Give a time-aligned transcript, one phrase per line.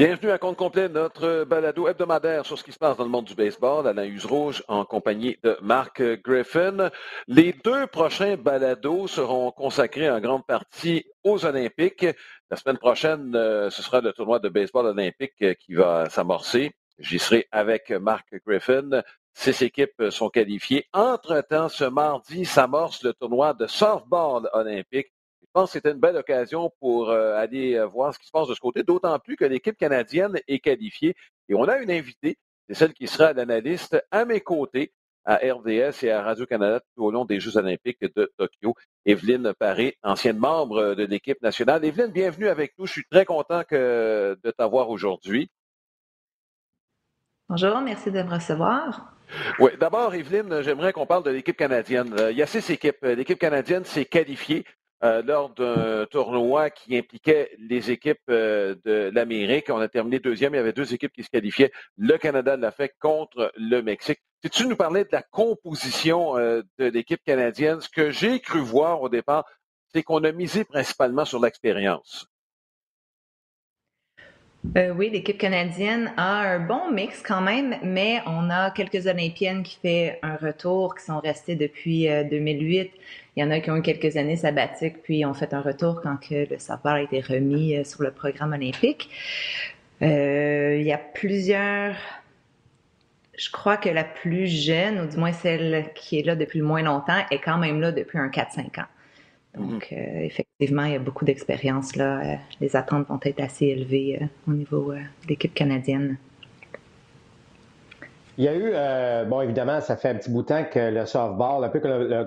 [0.00, 3.26] Bienvenue à compte complet, notre balado hebdomadaire sur ce qui se passe dans le monde
[3.26, 3.86] du baseball.
[3.86, 6.90] Alain Rouge en compagnie de Mark Griffin.
[7.28, 12.06] Les deux prochains balados seront consacrés en grande partie aux Olympiques.
[12.50, 16.72] La semaine prochaine, euh, ce sera le tournoi de baseball olympique euh, qui va s'amorcer.
[16.98, 19.02] J'y serai avec Mark Griffin.
[19.34, 20.86] Six équipes sont qualifiées.
[20.94, 25.12] Entre-temps, ce mardi s'amorce le tournoi de softball olympique
[25.52, 28.48] pense que c'était une belle occasion pour euh, aller euh, voir ce qui se passe
[28.48, 31.14] de ce côté, d'autant plus que l'équipe canadienne est qualifiée.
[31.48, 34.92] Et on a une invitée, c'est celle qui sera l'analyste à mes côtés
[35.24, 38.74] à RDS et à Radio-Canada tout au long des Jeux olympiques de Tokyo.
[39.04, 41.84] Evelyne Paré, ancienne membre de l'équipe nationale.
[41.84, 42.86] Evelyne, bienvenue avec nous.
[42.86, 45.50] Je suis très content que, de t'avoir aujourd'hui.
[47.48, 49.14] Bonjour, merci de me recevoir.
[49.58, 52.14] Oui, d'abord, Evelyne, j'aimerais qu'on parle de l'équipe canadienne.
[52.30, 53.02] Il y a six équipes.
[53.02, 54.64] L'équipe canadienne s'est qualifiée
[55.02, 59.70] euh, lors d'un tournoi qui impliquait les équipes euh, de l'Amérique.
[59.70, 60.52] On a terminé deuxième.
[60.52, 61.72] Il y avait deux équipes qui se qualifiaient.
[61.96, 64.20] Le Canada l'a fait contre le Mexique.
[64.44, 68.60] Si tu nous parlais de la composition euh, de l'équipe canadienne, ce que j'ai cru
[68.60, 69.46] voir au départ,
[69.92, 72.26] c'est qu'on a misé principalement sur l'expérience.
[74.76, 79.62] Euh, oui, l'équipe canadienne a un bon mix quand même, mais on a quelques Olympiennes
[79.62, 82.80] qui font un retour, qui sont restées depuis 2008.
[82.80, 82.84] Euh,
[83.36, 86.02] il y en a qui ont eu quelques années sabbatiques, puis ont fait un retour
[86.02, 89.08] quand le savoir a été remis euh, sur le programme olympique.
[90.00, 91.94] il y a plusieurs...
[93.38, 96.66] Je crois que la plus jeune, ou du moins celle qui est là depuis le
[96.66, 98.86] moins longtemps, est quand même là depuis un 4-5 ans.
[99.56, 99.98] Donc, mhm.
[99.98, 102.20] euh, effectivement, il y a beaucoup d'expérience là.
[102.20, 106.18] Euh, les attentes vont être assez élevées euh, au niveau de l'équipe canadienne.
[108.38, 111.04] Il y a eu, bon, évidemment, ça fait un petit bout de temps que le
[111.04, 111.78] softball, un peu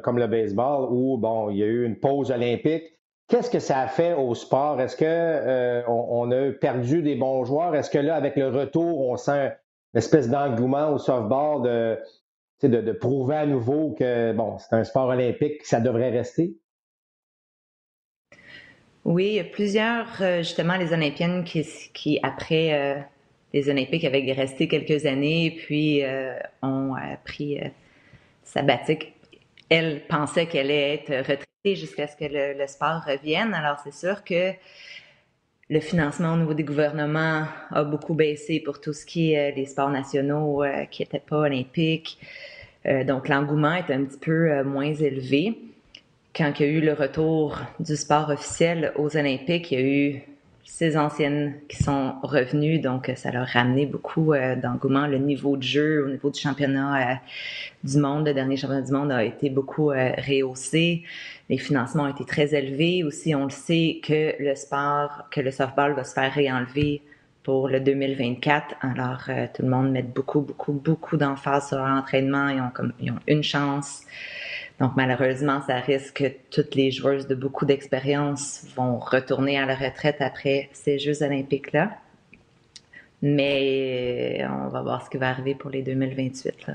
[0.03, 2.83] comme le, baseball, où, bon, il y a eu une pause olympique.
[3.27, 4.79] Qu'est-ce que ça a fait au sport?
[4.79, 7.73] Est-ce qu'on on a perdu des bons joueurs?
[7.73, 9.53] Est-ce que là, avec le retour, on sent
[9.93, 11.97] une espèce d'engouement au softball de,
[12.67, 16.55] de, de prouver à nouveau que, bon, c'est un sport olympique, que ça devrait rester?
[19.05, 23.01] Oui, il y a plusieurs, euh, justement, les Olympiennes qui, qui après euh,
[23.53, 27.59] les Olympiques, avaient resté quelques années, puis euh, ont pris
[28.43, 29.13] sabbatique.
[29.69, 33.53] Elles pensaient qu'elle allait être retraitée jusqu'à ce que le, sport revienne.
[33.53, 34.53] Alors, c'est sûr que
[35.69, 39.65] le financement au niveau des gouvernements a beaucoup baissé pour tout ce qui est les
[39.65, 42.17] sports nationaux qui n'étaient pas olympiques.
[43.05, 45.57] donc, l'engouement est un petit peu moins élevé
[46.35, 49.85] quand il y a eu le retour du sport officiel aux Olympiques, il y a
[49.85, 50.21] eu
[50.65, 55.05] ces anciennes qui sont revenues, donc ça leur a ramené beaucoup euh, d'engouement.
[55.05, 57.15] Le niveau de jeu au niveau du championnat euh,
[57.83, 61.03] du monde, le dernier championnat du monde a été beaucoup euh, rehaussé.
[61.49, 63.03] Les financements ont été très élevés.
[63.03, 67.03] Aussi, on le sait que le sport, que le softball va se faire réenlever
[67.43, 68.75] pour le 2024.
[68.81, 72.47] Alors, tout le monde met beaucoup, beaucoup, beaucoup d'emphase sur l'entraînement.
[72.47, 74.05] Ils ils ont une chance
[74.79, 79.75] donc, malheureusement, ça risque que toutes les joueuses de beaucoup d'expérience vont retourner à la
[79.75, 81.91] retraite après ces Jeux olympiques-là.
[83.21, 86.71] Mais on va voir ce qui va arriver pour les 2028.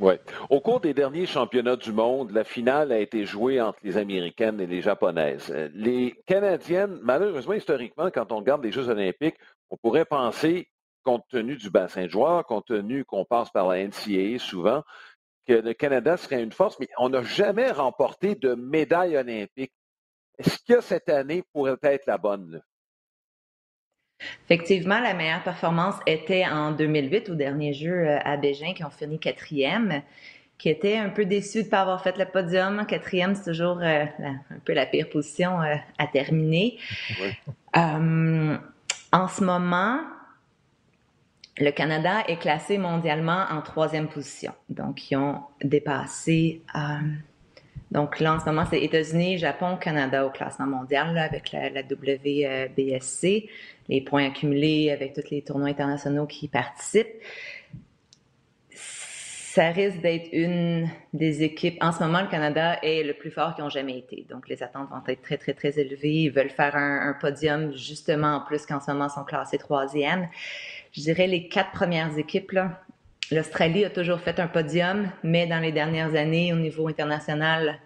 [0.00, 0.14] Oui.
[0.48, 4.58] Au cours des derniers championnats du monde, la finale a été jouée entre les Américaines
[4.60, 5.54] et les Japonaises.
[5.74, 9.36] Les Canadiennes, malheureusement, historiquement, quand on regarde les Jeux olympiques,
[9.70, 10.68] on pourrait penser,
[11.04, 14.82] compte tenu du bassin de joueurs, compte tenu qu'on passe par la NCAA souvent,
[15.50, 19.72] que le Canada serait une force, mais on n'a jamais remporté de médaille olympique.
[20.38, 22.62] Est-ce que cette année pourrait être la bonne?
[24.44, 28.90] Effectivement, la meilleure performance était en 2008 au dernier jeu euh, à Bégin qui ont
[28.90, 30.02] fini quatrième,
[30.56, 32.86] qui était un peu déçu de ne pas avoir fait le podium.
[32.86, 36.78] Quatrième, c'est toujours euh, un peu la pire position euh, à terminer.
[37.74, 38.58] en
[39.28, 39.98] ce moment,
[41.60, 44.52] le Canada est classé mondialement en troisième position.
[44.70, 46.62] Donc, ils ont dépassé.
[46.74, 46.80] Euh,
[47.90, 53.50] donc, là, en ce moment, c'est États-Unis, Japon, Canada au classement mondial avec la, WBSC,
[53.88, 57.20] les points accumulés avec tous les tournois internationaux qui participent.
[58.70, 61.76] Ça risque d'être une des équipes.
[61.82, 64.24] En ce moment, le Canada est le plus fort qu'ils ont jamais été.
[64.30, 66.22] Donc, les attentes vont être très, très, très élevées.
[66.22, 69.58] Ils veulent faire un, un podium, justement, en plus qu'en ce moment, ils sont classés
[69.58, 70.28] troisième
[70.92, 72.82] je dirais les quatre premières équipes, là,
[73.30, 77.78] l'Australie a toujours fait un podium, mais dans les dernières années, au niveau international,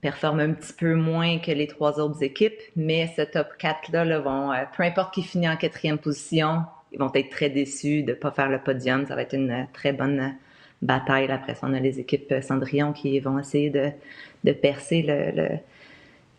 [0.00, 2.58] performe un petit peu moins que les trois autres équipes.
[2.76, 6.62] Mais ce top 4-là, vont, euh, peu importe qui finit en quatrième position,
[6.92, 9.06] ils vont être très déçus de ne pas faire le podium.
[9.06, 10.34] Ça va être une très bonne
[10.82, 11.30] bataille.
[11.30, 15.58] Après ça, on a les équipes Cendrillon qui vont essayer de, percer le,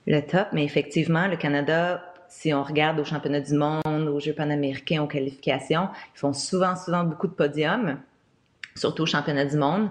[0.08, 0.48] le top.
[0.52, 5.08] Mais effectivement, le Canada si on regarde aux championnats du monde, aux Jeux panaméricains, aux
[5.08, 7.98] qualifications, ils font souvent, souvent beaucoup de podiums,
[8.76, 9.90] surtout aux championnats du monde.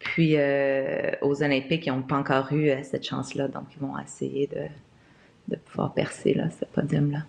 [0.00, 3.96] Puis euh, aux Olympiques, ils n'ont pas encore eu euh, cette chance-là, donc ils vont
[3.96, 4.64] essayer de,
[5.46, 7.20] de pouvoir percer là, ce podium-là.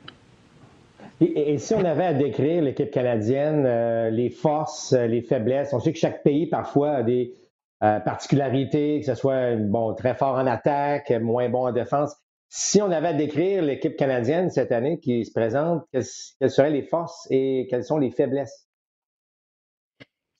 [1.21, 5.93] Et, si on avait à décrire l'équipe canadienne, euh, les forces, les faiblesses, on sait
[5.93, 7.35] que chaque pays parfois a des
[7.79, 12.13] particularités, que ce soit bon, très fort en attaque, moins bon en défense.
[12.51, 16.81] Si on avait à décrire l'équipe canadienne cette année qui se présente, quelles seraient les
[16.81, 18.67] forces et quelles sont les faiblesses?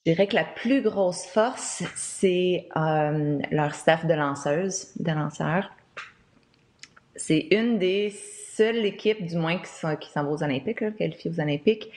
[0.05, 5.69] Je dirais que la plus grosse force, c'est euh, leur staff de lanceuses, de lanceurs.
[7.15, 11.91] C'est une des seules équipes, du moins, qui s'en vont aux Olympiques, qualifiées aux Olympiques,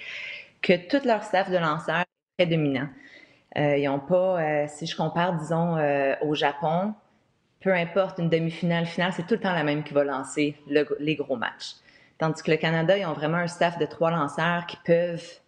[0.60, 2.04] que tout leur staff de lanceurs
[2.38, 2.88] est dominant.
[3.56, 5.78] Euh, ils n'ont pas, euh, si je compare, disons,
[6.20, 6.92] au Japon,
[7.62, 11.16] peu importe une demi-finale, finale, c'est tout le temps la même qui va lancer les
[11.16, 11.76] gros matchs.
[12.18, 15.40] Tandis que le Canada, ils ont vraiment un staff de trois lanceurs qui peuvent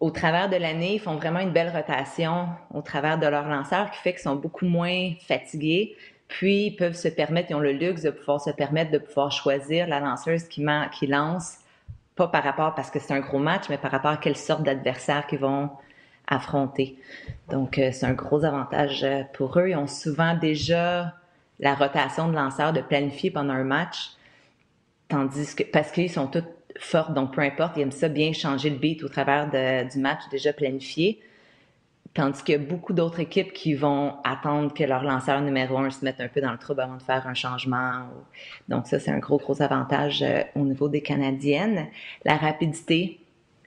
[0.00, 3.90] au travers de l'année, ils font vraiment une belle rotation au travers de leurs lanceurs
[3.90, 5.96] qui fait qu'ils sont beaucoup moins fatigués.
[6.28, 9.30] Puis, ils peuvent se permettre, ils ont le luxe de pouvoir se permettre de pouvoir
[9.30, 11.58] choisir la lanceuse qui, qui lance,
[12.16, 14.62] pas par rapport parce que c'est un gros match, mais par rapport à quelle sorte
[14.62, 15.70] d'adversaire qu'ils vont
[16.26, 16.98] affronter.
[17.50, 19.70] Donc, euh, c'est un gros avantage euh, pour eux.
[19.70, 21.14] Ils ont souvent déjà
[21.60, 24.12] la rotation de lanceurs de planifier pendant un match,
[25.08, 26.44] tandis que, parce qu'ils sont tous
[26.78, 30.22] forte, donc peu importe, ils aiment ça bien changer le beat au travers du match
[30.30, 31.20] déjà planifié.
[32.14, 36.20] Tandis a beaucoup d'autres équipes qui vont attendre que leur lanceur numéro un se mette
[36.20, 38.06] un peu dans le trouble avant de faire un changement.
[38.68, 41.88] Donc ça, c'est un gros, gros avantage euh, au niveau des Canadiennes.
[42.24, 43.18] La rapidité,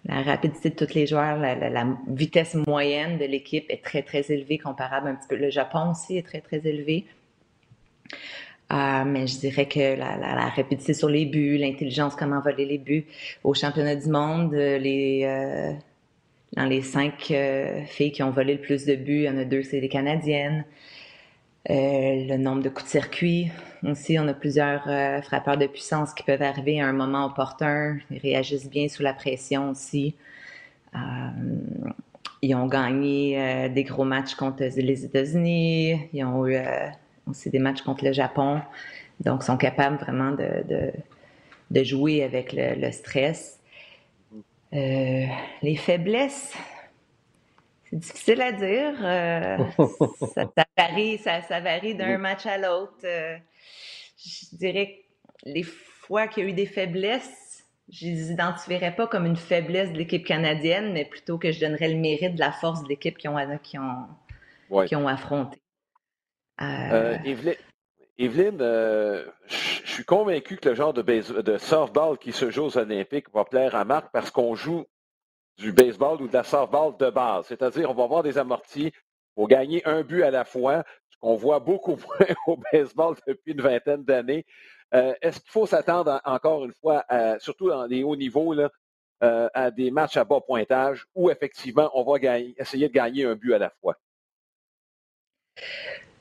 [0.05, 4.57] la rapidité de tous les joueurs, la, vitesse moyenne de l'équipe est très, très élevée
[4.57, 5.35] comparable un petit peu.
[5.35, 7.05] Le Japon aussi est très, très élevé.
[8.71, 13.05] Euh, mais je dirais que la, rapidité sur les buts, l'intelligence, comment voler les buts.
[13.43, 15.71] Au championnat du monde, les, euh,
[16.53, 19.37] dans les cinq euh, filles qui ont volé le plus de buts, il y en
[19.37, 20.65] a deux, c'est les Canadiennes.
[21.69, 23.51] le nombre de coups de circuit.
[23.83, 24.83] Aussi, on a plusieurs
[25.23, 27.99] frappeurs de puissance qui peuvent arriver à un moment opportun.
[28.11, 30.15] Ils réagissent bien sous la pression aussi.
[32.41, 36.09] ils ont gagné des gros matchs contre les États-Unis.
[36.13, 36.57] Ils ont eu
[37.33, 38.61] c'est des matchs contre le Japon.
[39.19, 40.91] Donc, sont capables vraiment de,
[41.71, 43.59] de, jouer avec le, stress.
[44.73, 45.25] Euh,
[45.63, 46.53] les faiblesses,
[47.89, 48.93] c'est difficile à dire.
[49.01, 49.57] Euh,
[50.35, 52.97] ça, varie, ça, varie d'un match à l'autre.
[53.05, 53.37] Euh,
[54.17, 55.03] je dirais
[55.45, 59.37] que les fois qu'il y a eu des faiblesses, je les identifierais pas comme une
[59.37, 62.89] faiblesse de l'équipe canadienne, mais plutôt que je donnerais le mérite de la force de
[62.89, 65.57] l'équipe qui ont, qui ont, qui ont affronté.
[66.61, 67.53] Euh, euh,
[68.17, 73.31] Evelyne, euh, je suis convaincu que le genre de, softball qui se joue aux Olympiques
[73.31, 74.85] va plaire à Marc parce qu'on joue
[75.57, 77.45] du baseball ou de la softball de base.
[77.47, 78.91] C'est-à-dire, on va avoir des amortis
[79.35, 83.53] pour gagner un but à la fois, ce qu'on voit beaucoup moins au baseball depuis
[83.53, 84.45] une vingtaine d'années.
[84.91, 87.05] Est-ce qu'il faut s'attendre encore une fois,
[87.39, 88.55] surtout dans les hauts niveaux,
[89.19, 93.53] à des matchs à bas pointage où effectivement on va essayer de gagner un but
[93.53, 93.95] à la fois?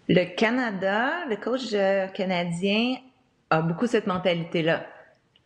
[0.08, 2.96] Le Canada, le coach euh, canadien
[3.50, 4.86] a beaucoup cette mentalité-là.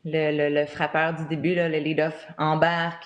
[0.05, 3.05] Le, frappeur du début, le lead-off, embarque.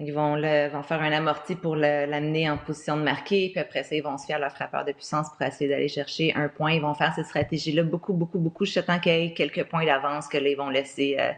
[0.00, 3.94] Ils vont, vont faire un amorti pour l'amener en position de marquer, puis après ça,
[3.94, 6.72] ils vont se faire leur frappeur de puissance pour essayer d'aller chercher un point.
[6.72, 9.84] Ils vont faire cette stratégie-là beaucoup, beaucoup, beaucoup, jusqu'à temps qu'il y ait quelques points
[9.84, 11.30] d'avance que là, ils vont laisser euh,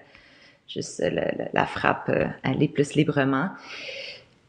[0.67, 1.05] juste
[1.53, 3.51] la frappe euh, aller plus librement.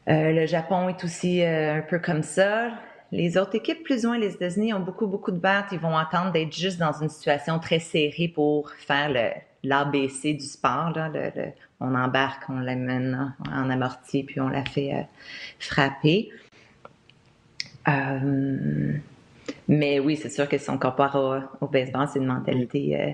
[0.06, 2.70] le Japon est aussi un peu comme ça.
[3.12, 5.68] Les autres équipes, plus ou moins les États-Unis, ont beaucoup, beaucoup de battes.
[5.72, 9.10] Ils vont attendre d'être juste dans une situation très serrée pour faire
[9.64, 10.92] l'ABC du sport.
[11.80, 15.02] on embarque, on l'amène en amorti, puis on la fait euh,
[15.58, 16.30] frapper.
[17.88, 18.92] Euh,
[19.66, 23.12] mais oui, c'est sûr que si on compare au, baseball, c'est une mentalité euh,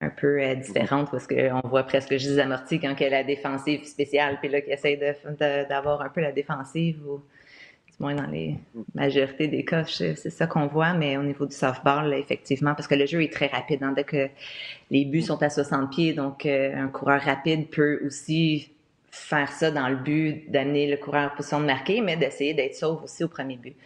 [0.00, 3.24] un peu différente parce qu'on voit presque juste des amortis quand il y a la
[3.24, 4.96] défensive spéciale, puis là, qui essaie
[5.68, 7.20] d'avoir un peu la défensive ou
[7.98, 8.58] moins dans les
[8.94, 12.94] majorités des cas, c'est ça qu'on voit, mais au niveau du softball, effectivement, parce que
[12.94, 13.82] le jeu est très rapide.
[13.82, 14.28] Hein, dès que
[14.90, 18.72] les buts sont à 60 pieds, donc euh, un coureur rapide peut aussi
[19.10, 22.74] faire ça dans le but d'amener le coureur en position de marquer, mais d'essayer d'être
[22.74, 23.76] sauve aussi au premier but.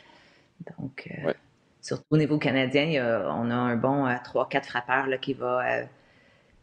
[0.79, 1.33] Donc, euh,
[1.81, 5.63] surtout au niveau canadien, on a un bon 3-4 euh, frappeurs là, qui va,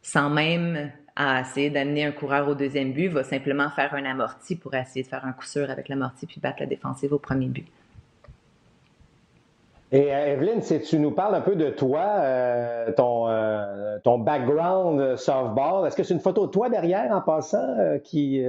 [0.02, 4.56] sans même à essayer d'amener un coureur au deuxième but, va simplement faire un amorti
[4.56, 7.48] pour essayer de faire un coup sûr avec l'amorti puis battre la défensive au premier
[7.48, 7.66] but.
[9.92, 14.20] Et euh, Evelyne, si tu nous parles un peu de toi, euh, ton, euh, ton
[14.20, 18.44] background softball, est-ce que c'est une photo de toi derrière en passant qui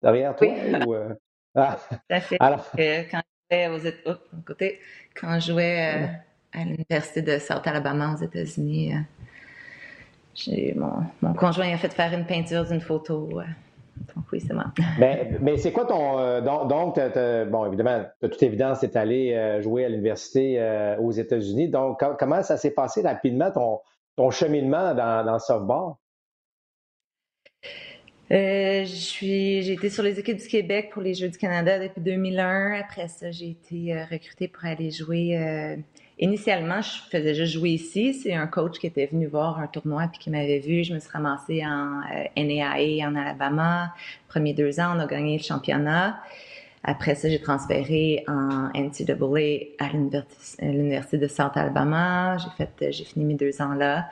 [0.00, 0.46] derrière toi?
[0.48, 0.84] Oui.
[0.86, 0.94] Ou,
[1.56, 1.76] ah.
[2.20, 2.36] fait.
[2.38, 2.64] Alors...
[2.76, 3.20] quand
[3.50, 4.78] je aux côté,
[5.20, 6.08] quand je jouais
[6.52, 8.92] à l'université de South Alabama aux États-Unis,
[10.76, 13.28] mon, mon conjoint a fait faire une peinture d'une photo.
[14.14, 14.66] Donc oui, c'est moi.
[14.98, 16.18] mais, mais c'est quoi ton.
[16.18, 16.98] Euh, donc,
[17.50, 21.68] bon, évidemment, de toute évidence, tu es allé euh, jouer à l'université euh, aux États-Unis.
[21.68, 23.80] Donc, comment ça s'est passé rapidement, ton,
[24.16, 25.94] ton cheminement dans, dans le softball?
[28.28, 32.72] j'ai été sur les équipes du Québec pour les Jeux du Canada depuis 2001.
[32.80, 35.78] Après ça, j'ai été recrutée pour aller jouer
[36.18, 38.14] Initialement, je faisais juste jouer ici.
[38.14, 40.82] C'est un coach qui était venu voir un tournoi puis qui m'avait vu.
[40.82, 43.94] Je me suis ramassée en euh, NAIA en Alabama.
[44.26, 46.18] Premiers deux ans, on a gagné le championnat.
[46.82, 52.38] Après ça, j'ai transféré en NCAA à l'université de South Alabama.
[52.38, 54.08] J'ai fait, j'ai fini mes deux ans là.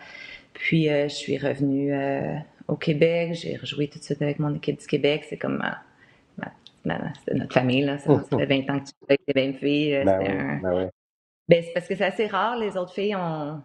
[0.53, 2.37] Puis euh, je suis revenue euh,
[2.69, 3.33] au Québec.
[3.33, 5.25] J'ai rejoué tout de suite avec mon équipe du Québec.
[5.31, 5.63] C'est comme
[6.85, 7.97] notre famille là.
[7.97, 10.03] Ça, fait 20 ans que tu joues avec les mêmes filles.
[10.05, 10.91] Ben un, ben
[11.49, 12.59] ben, c'est parce que c'est assez rare.
[12.59, 13.63] Les autres filles ont.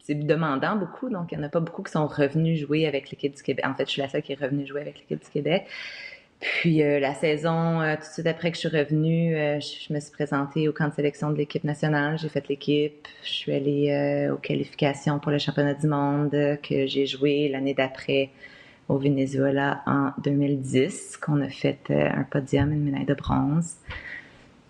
[0.00, 3.10] C'est demandant beaucoup, donc il n'y en a pas beaucoup qui sont revenus jouer avec
[3.10, 3.62] l'équipe du Québec.
[3.66, 5.66] En fait, je suis la seule qui est revenue jouer avec l'équipe du Québec.
[6.40, 9.92] Puis euh, la saison, euh, tout de suite après que je suis revenue, euh, je,
[9.92, 12.18] me suis présentée au camp de sélection de l'équipe nationale.
[12.18, 13.08] J'ai fait l'équipe.
[13.22, 18.30] Je suis allée aux qualifications pour le championnat du monde que j'ai joué l'année d'après
[18.88, 23.76] au Venezuela en 2010, qu'on a fait un podium, une médaille de bronze.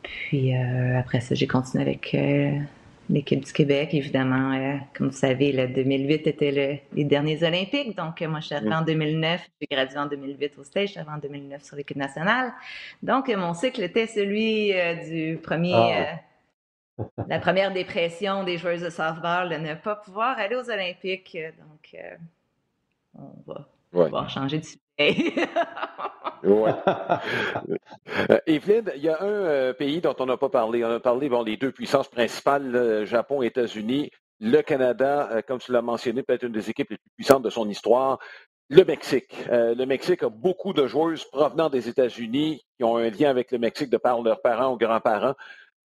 [0.06, 2.52] Puis euh, après ça, j'ai continué avec euh,
[3.10, 3.90] l'équipe du Québec.
[3.92, 7.96] Évidemment, euh, comme vous savez, le 2008 était les derniers Olympiques.
[7.96, 9.48] Donc, moi, je suis arrivée en 2009.
[9.60, 10.86] J'ai gradué en 2008 au stage.
[10.86, 12.52] Je suis arrivée en 2009 sur l'équipe nationale.
[13.02, 14.72] Donc, mon cycle était celui
[15.08, 15.74] du premier...
[15.74, 16.20] Ah.
[17.28, 21.36] la première dépression des joueuses de softball de ne pas pouvoir aller aux Olympiques.
[21.58, 21.96] Donc,
[23.18, 24.85] on va, va changer de sujet.
[26.46, 26.70] Ouais.
[28.30, 30.84] Euh, Evelyne, il y a un euh, pays dont on n'a pas parlé.
[30.84, 34.10] On a parlé, bon, les deux puissances principales, Japon et États-Unis.
[34.40, 37.42] Le Canada, euh, comme tu l'as mentionné, peut être une des équipes les plus puissantes
[37.42, 38.18] de son histoire.
[38.68, 39.32] Le Mexique.
[39.48, 43.58] le Mexique a beaucoup de joueuses provenant des États-Unis qui ont un lien avec le
[43.58, 45.34] Mexique de par leurs parents ou grands-parents.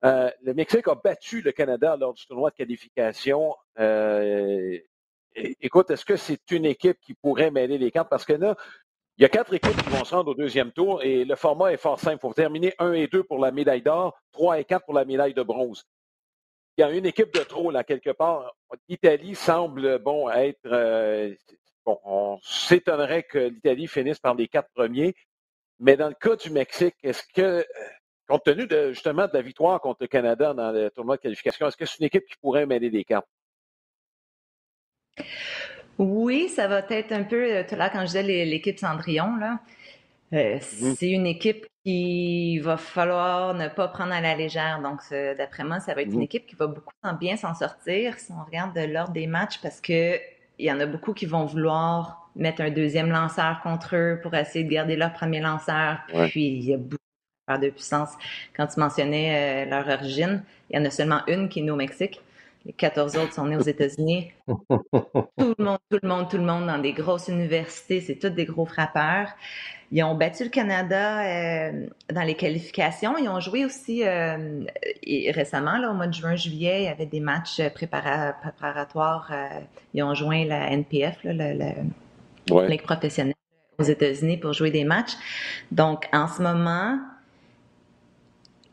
[0.02, 3.54] le Mexique a battu le Canada lors du tournoi de qualification.
[5.36, 8.10] écoute, est-ce que c'est une équipe qui pourrait mêler les cartes?
[8.10, 8.56] Parce que là,
[9.20, 11.74] il y a quatre équipes qui vont se rendre au deuxième tour et le format
[11.74, 12.20] est fort simple.
[12.20, 15.04] Il faut terminer 1 et 2 pour la médaille d'or, 3 et 4 pour la
[15.04, 15.84] médaille de bronze.
[16.78, 18.56] Il y a une équipe de trop, là, quelque part.
[18.88, 20.66] L'Italie semble, bon, être.
[20.68, 21.36] Euh,
[21.86, 25.14] on s'étonnerait que l'Italie finisse par les quatre premiers.
[25.80, 27.64] Mais dans le cas du Mexique, est-ce que, euh,
[28.26, 31.68] compte tenu de, justement de la victoire contre le Canada dans le tournoi de qualification,
[31.68, 33.28] est-ce que c'est une équipe qui pourrait mêler des cartes?
[36.00, 39.60] Oui, ça va être un peu, euh, tout là, quand je disais l'équipe Cendrillon, là,
[40.34, 40.96] euh, mhm.
[40.96, 44.82] c'est une équipe qui va falloir ne pas prendre à la légère.
[44.82, 45.02] Donc,
[45.38, 46.24] d'après moi, ça va être une mhm.
[46.24, 49.82] équipe qui va beaucoup bien s'en sortir si on regarde de l'ordre des matchs parce
[49.82, 50.18] que
[50.58, 54.34] il y en a beaucoup qui vont vouloir mettre un deuxième lanceur contre eux pour
[54.36, 56.00] essayer de garder leur premier lanceur.
[56.30, 56.98] Puis, il y a beaucoup
[57.58, 58.12] de puissance.
[58.56, 61.72] Quand tu mentionnais euh, leur origine, il y en a seulement une qui est née
[61.72, 62.22] au Mexique.
[62.70, 64.32] Les 14 autres sont nés aux États-Unis.
[64.48, 64.56] tout
[65.58, 68.46] le monde, tout le monde, tout le monde dans des grosses universités, c'est tous des
[68.46, 69.30] gros frappeurs.
[69.92, 73.18] Ils ont battu le Canada euh, dans les qualifications.
[73.18, 74.66] Ils ont joué aussi euh,
[75.32, 79.32] récemment, là, au mois de juin-juillet, il y avait des matchs préparatoires.
[79.32, 79.62] Euh,
[79.96, 81.74] ils ont joint la NPF, là, la,
[82.68, 83.34] Ligue professionnelle
[83.80, 85.14] aux États-Unis pour jouer des matchs.
[85.72, 87.00] Donc, en ce moment,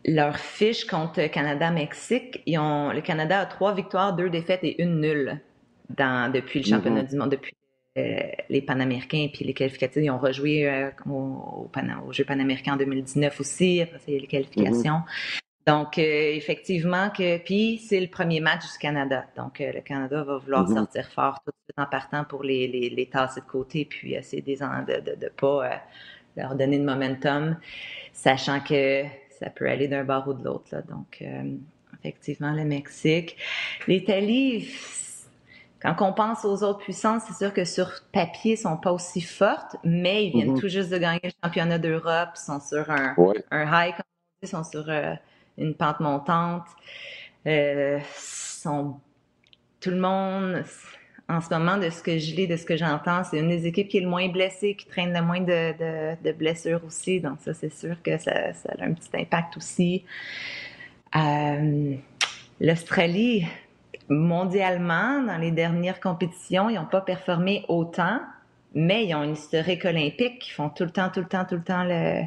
[0.07, 5.41] leur fiche contre Canada-Mexique, le Canada a trois victoires, deux défaites et une nulle
[5.91, 6.69] dans, depuis le mm-hmm.
[6.69, 7.53] championnat du monde, depuis
[7.99, 10.03] euh, les Panaméricains et puis les qualificatifs.
[10.03, 14.99] Ils ont rejoué euh, au, au, Jeux panaméricains en 2019 aussi, après a les qualifications.
[14.99, 15.41] Mm-hmm.
[15.67, 16.03] Donc, euh,
[16.35, 19.25] effectivement, que puis c'est le premier match du Canada.
[19.37, 20.75] Donc, le Canada va vouloir mm-hmm.
[20.75, 24.15] sortir fort tout de suite en partant pour les, les, les tasser de côté, puis
[24.15, 25.83] essayer de ne de, pas
[26.37, 27.57] leur donner de momentum,
[28.13, 29.05] sachant que
[29.39, 30.77] ça peut aller d'un bord ou de l'autre.
[30.89, 31.57] Donc, euh,
[31.99, 33.37] effectivement, le Mexique.
[33.87, 34.69] L'Italie,
[35.81, 39.21] quand on pense aux autres puissances, c'est sûr que sur papier, ils sont pas aussi
[39.21, 40.61] fortes, mais ils viennent mm-hmm.
[40.61, 43.15] tout juste de gagner le championnat d'Europe, ils sont sur un,
[43.53, 45.15] high, comme on dit, ils sont sur euh,
[45.59, 46.67] une pente montante.
[47.47, 48.99] Euh, sont,
[49.81, 50.65] tout le monde,
[51.29, 53.67] en ce moment, de ce que je lis, de ce que j'entends, c'est une des
[53.67, 57.21] équipes qui est le moins blessée, qui traîne le moins de, blessures aussi.
[57.21, 60.05] Donc ça, c'est sûr que ça, a un petit impact aussi.
[61.17, 61.97] Euh,
[62.61, 63.47] L'Australie,
[64.09, 68.21] mondialement, dans les dernières compétitions, ils n'ont pas performé autant,
[68.77, 70.49] mais ils ont une historique olympique.
[70.49, 72.25] Ils font tout le temps, tout le temps, tout le temps le,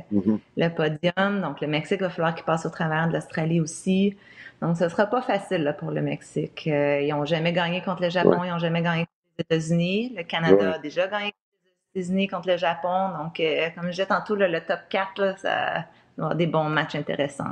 [0.58, 1.42] le podium.
[1.42, 4.18] Donc, le Mexique va falloir qu'il passe au travers de l'Australie aussi.
[4.60, 6.66] Donc, ce ne sera pas facile pour le Mexique.
[6.66, 10.14] Euh, ils n'ont jamais gagné contre le Japon, ils n'ont jamais gagné contre les États-Unis.
[10.18, 13.10] Le Canada a déjà gagné contre les États-Unis, contre le Japon.
[13.20, 15.86] Donc, euh, comme je disais tantôt, le top 4, ça va
[16.18, 17.46] avoir des bons matchs intéressants.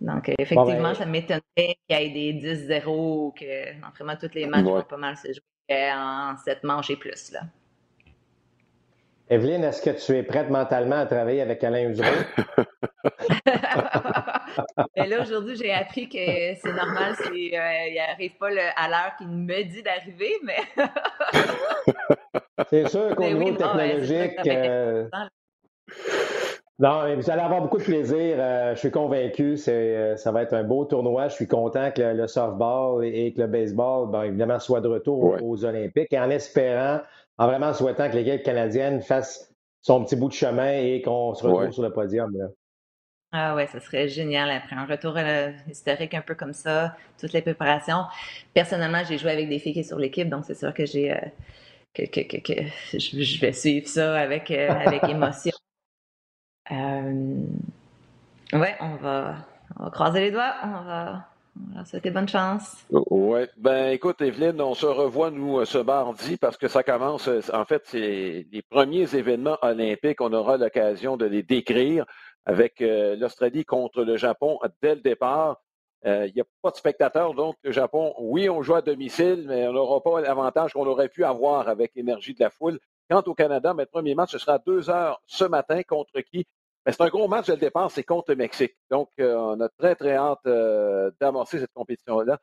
[0.00, 4.64] Donc, effectivement, ben, ça m'étonnerait qu'il y ait des 10-0 que vraiment tous les matchs
[4.64, 7.32] vont pas mal se jouer en 7 manches et plus.
[7.32, 7.42] Là.
[9.28, 12.06] Evelyne, est-ce que tu es prête mentalement à travailler avec Alain Usereau?
[14.94, 19.16] Ben là, aujourd'hui, j'ai appris que c'est normal, c'est, euh, il n'arrive pas à l'heure
[19.18, 20.58] qu'il me dit d'arriver, mais.
[22.70, 24.38] c'est sûr qu'au niveau technologique.
[24.46, 25.08] Euh,
[26.78, 28.36] non, vous allez avoir beaucoup de plaisir.
[28.38, 29.56] Euh, je suis convaincu.
[29.56, 31.26] C'est, ça va être un beau tournoi.
[31.28, 35.36] Je suis content que le, softball et, que le baseball, bien évidemment, soient de retour
[35.42, 37.00] aux Olympiques et en espérant,
[37.38, 39.52] en vraiment souhaitant que l'équipe canadienne fasse
[39.82, 42.36] son petit bout de chemin et qu'on se retrouve sur le podium.
[42.36, 42.46] Là.
[43.32, 45.18] Ah ouais, ça serait génial après un retour
[45.68, 48.04] historique un peu comme ça, toutes les préparations.
[48.54, 51.12] Personnellement, j'ai joué avec des filles qui sont sur l'équipe, donc c'est sûr que j'ai
[51.12, 51.20] euh,
[51.92, 52.62] que, que, que,
[52.98, 55.52] je, vais suivre ça avec, euh, avec émotion.
[56.70, 57.36] Euh,
[58.52, 59.36] ouais, on va,
[59.78, 61.28] on va croiser les doigts, on va,
[61.84, 62.86] souhaiter bonne chance.
[62.90, 63.40] Oui.
[63.56, 67.28] Ben, écoute, Evelyne, on se revoit, nous, ce mardi, parce que ça commence.
[67.52, 70.20] En fait, c'est les premiers événements olympiques.
[70.20, 72.04] On aura l'occasion de les décrire
[72.44, 75.60] avec euh, l'Australie contre le Japon dès le départ.
[76.04, 79.44] Euh, il n'y a pas de spectateurs, donc le Japon, oui, on joue à domicile,
[79.48, 82.78] mais on n'aura pas l'avantage qu'on aurait pu avoir avec l'énergie de la foule.
[83.10, 86.46] Quant au Canada, notre premier match, ce sera à deux heures ce matin contre qui?
[86.86, 88.76] Ben, c'est un gros match dès le départ, c'est contre le Mexique.
[88.90, 90.46] Donc, euh, on a très, très hâte
[91.20, 92.38] d'amorcer cette compétition-là.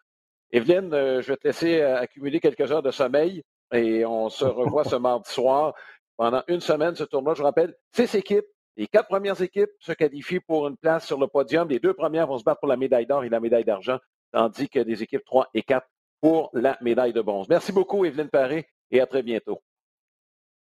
[0.51, 3.41] Evelyne, je vais te laisser accumuler quelques heures de sommeil
[3.73, 5.73] et on se revoit ce mardi soir
[6.17, 7.33] pendant une semaine, ce tournoi.
[7.33, 11.27] Je rappelle, six équipes, les quatre premières équipes se qualifient pour une place sur le
[11.27, 11.69] podium.
[11.69, 13.99] Les deux premières vont se battre pour la médaille d'or et la médaille d'argent,
[14.31, 15.87] tandis que les équipes 3 et 4
[16.21, 17.47] pour la médaille de bronze.
[17.49, 19.61] Merci beaucoup, Evelyne Paré, et à très bientôt.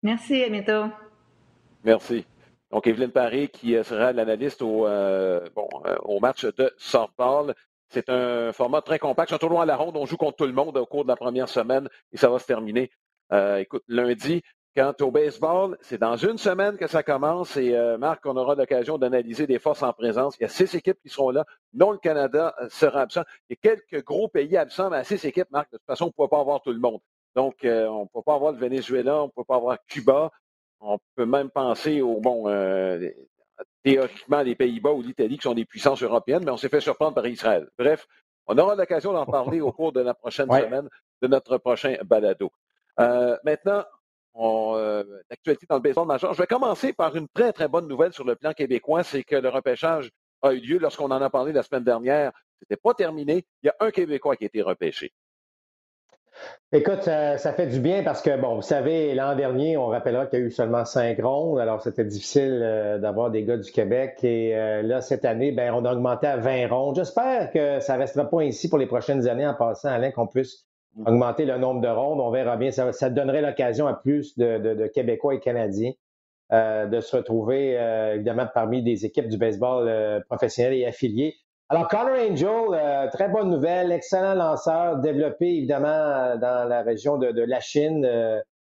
[0.03, 0.91] Merci, à bientôt.
[1.83, 2.25] Merci.
[2.71, 7.53] Donc, Evelyne Paré, qui euh, sera l'analyste au, euh, bon, euh, au match de softball.
[7.89, 9.29] C'est un format très compact.
[9.29, 9.95] C'est un tournoi à la ronde.
[9.97, 12.39] On joue contre tout le monde au cours de la première semaine et ça va
[12.39, 12.89] se terminer.
[13.59, 14.41] écoute, lundi,
[14.75, 18.55] Quant au baseball, c'est dans une semaine que ça commence et euh, Marc, on aura
[18.55, 20.35] l'occasion d'analyser des forces en présence.
[20.37, 21.45] Il y a six équipes qui seront là.
[21.73, 23.21] Non, le Canada euh, sera absent.
[23.47, 26.05] Il y a quelques gros pays absents, mais à six équipes, Marc, de toute façon,
[26.05, 26.99] on ne peut pas avoir tout le monde.
[27.37, 30.29] Donc, euh, on ne peut pas avoir le Venezuela, on ne peut pas avoir Cuba.
[30.79, 32.45] On peut même penser au, bon,
[33.83, 37.15] théoriquement, les Pays-Bas ou l'Italie qui sont des puissances européennes, mais on s'est fait surprendre
[37.15, 37.69] par Israël.
[37.77, 38.07] Bref,
[38.47, 40.89] on aura l'occasion d'en parler au cours de la prochaine semaine
[41.21, 42.51] de notre prochain balado.
[42.97, 43.83] maintenant,
[44.37, 46.33] euh, d'actualité dans le baseball majeur.
[46.33, 49.35] Je vais commencer par une très, très bonne nouvelle sur le plan québécois, c'est que
[49.37, 50.11] le repêchage
[50.41, 52.33] a eu lieu lorsqu'on en a parlé la semaine dernière.
[52.59, 53.45] Ce n'était pas terminé.
[53.63, 55.13] Il y a un Québécois qui a été repêché.
[56.71, 60.39] Écoute, ça, fait du bien parce que, bon, vous savez, l'an dernier, on rappellera qu'il
[60.39, 64.19] y a eu seulement cinq rondes, alors c'était difficile euh, d'avoir des gars du Québec.
[64.23, 66.95] Et euh, là, cette année, ben, on a augmenté à 20 rondes.
[66.95, 70.27] J'espère que ça ne restera pas ici pour les prochaines années en passant, Alain, qu'on
[70.27, 70.65] puisse
[71.05, 72.19] augmenter le nombre de rondes.
[72.19, 72.71] On verra bien.
[72.71, 75.93] Ça, donnerait l'occasion à plus de, Québécois et Canadiens
[76.51, 77.73] euh, de se retrouver,
[78.13, 81.35] évidemment, parmi des équipes du baseball professionnel et affiliées.
[81.69, 87.59] Alors, Connor Angel, très bonne nouvelle, excellent lanceur, développé évidemment dans la région de, la
[87.59, 88.07] Chine,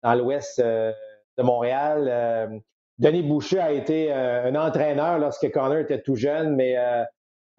[0.02, 2.62] dans l'ouest de Montréal.
[2.98, 6.76] Denis Boucher a été un entraîneur lorsque Connor était tout jeune, mais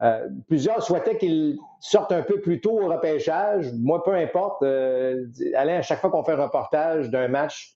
[0.01, 3.71] euh, plusieurs souhaitaient qu'il sorte un peu plus tôt au repêchage.
[3.73, 4.63] Moi, peu importe.
[4.63, 7.75] Euh, Alain, à chaque fois qu'on fait un reportage d'un match,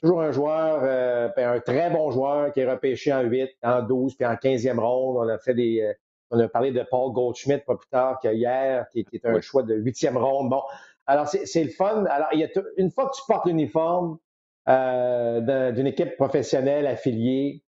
[0.00, 3.82] toujours un joueur, euh, ben, un très bon joueur qui est repêché en 8, en
[3.82, 5.18] 12, puis en 15e ronde.
[5.18, 5.94] On a fait des.
[6.32, 9.40] Euh, on a parlé de Paul Goldschmidt pas plus tard qu'hier, qui, qui est un
[9.40, 10.50] choix de 8e ronde.
[10.50, 10.62] Bon.
[11.06, 12.04] Alors, c'est le fun.
[12.06, 14.18] Alors, il y a une fois que tu portes l'uniforme
[14.66, 17.64] d'une équipe professionnelle affiliée,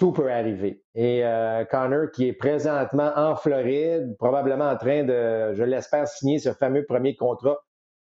[0.00, 0.82] tout peut arriver.
[0.94, 6.38] Et euh, Connor, qui est présentement en Floride, probablement en train de, je l'espère, signer
[6.38, 7.58] ce fameux premier contrat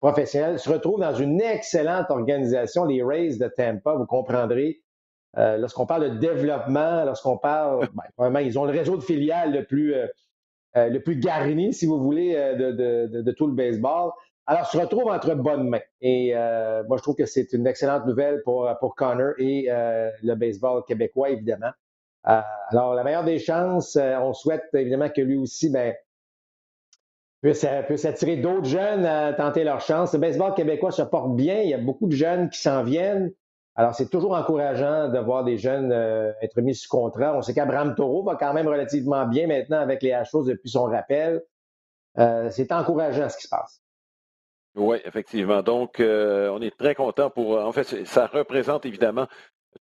[0.02, 4.83] professionnel, se retrouve dans une excellente organisation, les Rays de Tampa, vous comprendrez.
[5.38, 9.54] Euh, lorsqu'on parle de développement, lorsqu'on parle, ben, vraiment, ils ont le réseau de filiales
[9.54, 10.08] le plus, euh,
[10.76, 14.12] le plus garni, si vous voulez, de, de, de, tout le baseball.
[14.46, 15.80] Alors, se retrouve entre bonnes mains.
[16.02, 16.34] Et
[16.88, 21.30] moi, je trouve que c'est une excellente nouvelle pour, pour Connor et le baseball québécois,
[21.30, 21.72] évidemment.
[22.28, 25.94] Euh, alors, la meilleure des chances, euh, on souhaite évidemment que lui aussi ben,
[27.42, 27.66] puisse,
[28.06, 30.14] attirer d'autres jeunes à tenter leur chance.
[30.14, 31.62] Le baseball québécois se porte bien.
[31.62, 33.32] Il y a beaucoup de jeunes qui s'en viennent.
[33.76, 37.36] Alors, c'est toujours encourageant de voir des jeunes euh, être mis sous contrat.
[37.36, 40.84] On sait qu'Abraham Taureau va quand même relativement bien maintenant avec les Hachos depuis son
[40.84, 41.42] rappel.
[42.20, 43.82] Euh, c'est encourageant ce qui se passe.
[44.76, 45.64] Oui, effectivement.
[45.64, 47.60] Donc, euh, on est très content pour.
[47.60, 49.28] En fait, ça représente évidemment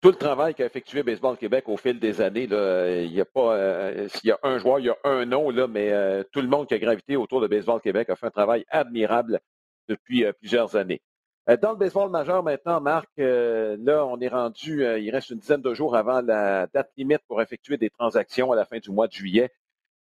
[0.00, 2.44] tout le travail qu'a effectué Baseball Québec au fil des années.
[2.44, 4.08] il y a pas.
[4.08, 5.92] S'il y a un joueur, il y a un nom, là, mais
[6.32, 9.40] tout le monde qui a gravité autour de Baseball Québec a fait un travail admirable
[9.88, 11.02] depuis plusieurs années.
[11.46, 15.74] Dans le baseball majeur maintenant, Marc, là, on est rendu, il reste une dizaine de
[15.74, 19.12] jours avant la date limite pour effectuer des transactions à la fin du mois de
[19.12, 19.50] juillet.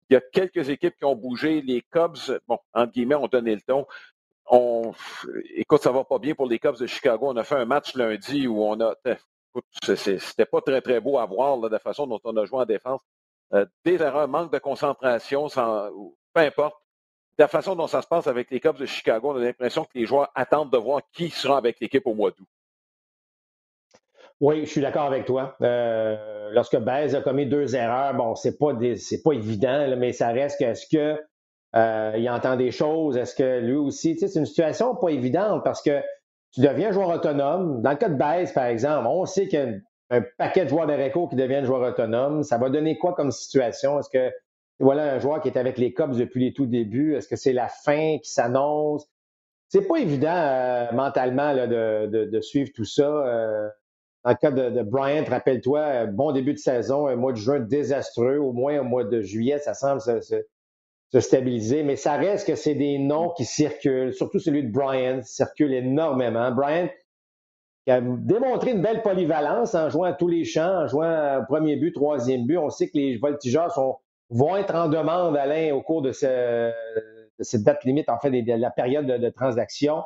[0.09, 1.61] Il y a quelques équipes qui ont bougé.
[1.61, 3.85] Les Cubs, bon, entre guillemets, ont donné le ton.
[4.49, 4.93] On,
[5.55, 7.27] écoute, ça va pas bien pour les Cubs de Chicago.
[7.27, 8.95] On a fait un match lundi où on a,
[9.81, 12.65] c'était pas très, très beau à voir, de la façon dont on a joué en
[12.65, 13.01] défense.
[13.53, 15.89] Euh, des erreurs, manque de concentration, sans,
[16.33, 16.75] peu importe.
[17.37, 19.83] De la façon dont ça se passe avec les Cubs de Chicago, on a l'impression
[19.83, 22.47] que les joueurs attendent de voir qui sera avec l'équipe au mois d'août.
[24.39, 25.55] Oui, je suis d'accord avec toi.
[25.61, 30.29] Euh, lorsque Baez a commis deux erreurs, bon, c'est pas c'est pas évident, mais ça
[30.29, 31.19] reste qu'est-ce que
[31.75, 35.81] euh, il entend des choses, est-ce que lui aussi, c'est une situation pas évidente parce
[35.81, 36.01] que
[36.53, 37.81] tu deviens joueur autonome.
[37.81, 40.69] Dans le cas de Baez, par exemple, on sait qu'il y a un paquet de
[40.69, 42.43] joueurs d'Areco qui deviennent joueurs autonomes.
[42.43, 43.99] Ça va donner quoi comme situation?
[43.99, 44.31] Est-ce que
[44.79, 47.15] voilà un joueur qui est avec les Cubs depuis les tout débuts?
[47.15, 49.07] Est-ce que c'est la fin qui s'annonce?
[49.69, 53.03] C'est pas évident euh, mentalement de, de, suivre tout ça.
[54.27, 58.37] Dans le cas de, Bryant, rappelle-toi, bon début de saison, un mois de juin désastreux,
[58.37, 60.41] au moins au mois de juillet, ça semble se,
[61.21, 65.73] stabiliser, mais ça reste que c'est des noms qui circulent, surtout celui de Bryant, circule
[65.73, 66.51] énormément.
[66.51, 66.89] Bryant
[67.85, 71.77] qui a démontré une belle polyvalence en jouant à tous les champs, en jouant premier
[71.77, 72.57] but, troisième but.
[72.57, 73.95] On sait que les voltigeurs sont,
[74.29, 78.71] vont être en demande, Alain, au cours de, cette date limite, en fait, de, la
[78.71, 80.03] période de, transaction.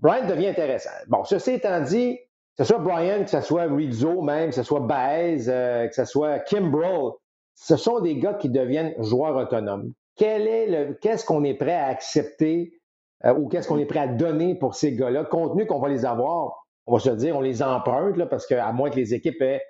[0.00, 0.90] Bryant devient intéressant.
[1.08, 2.18] Bon, ceci étant dit,
[2.56, 5.94] que ce soit Brian, que ce soit Rizzo même, que ce soit Baez, euh, que
[5.94, 7.10] ce soit Kimbrell,
[7.54, 9.92] ce sont des gars qui deviennent joueurs autonomes.
[10.16, 12.80] Qu'est-ce qu'on est prêt à accepter
[13.24, 15.24] euh, ou qu'est-ce qu'on est prêt à donner pour ces gars-là?
[15.24, 18.70] Compte qu'on va les avoir, on va se dire, on les emprunte, là, parce qu'à
[18.72, 19.62] moins que les équipes aient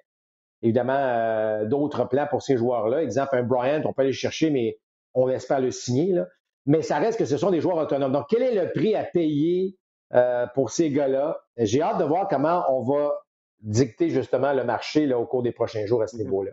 [0.65, 3.03] évidemment euh, d'autres plans pour ces joueurs-là.
[3.03, 4.79] Exemple, un Bryant, on peut aller chercher, mais
[5.13, 6.13] on espère le signer.
[6.13, 6.27] Là.
[6.67, 8.13] Mais ça reste que ce sont des joueurs autonomes.
[8.13, 9.77] Donc, quel est le prix à payer
[10.15, 11.39] euh, pour ces gars-là?
[11.59, 13.13] J'ai hâte de voir comment on va
[13.61, 16.21] dicter justement le marché là, au cours des prochains jours à ce mm-hmm.
[16.21, 16.53] niveau-là.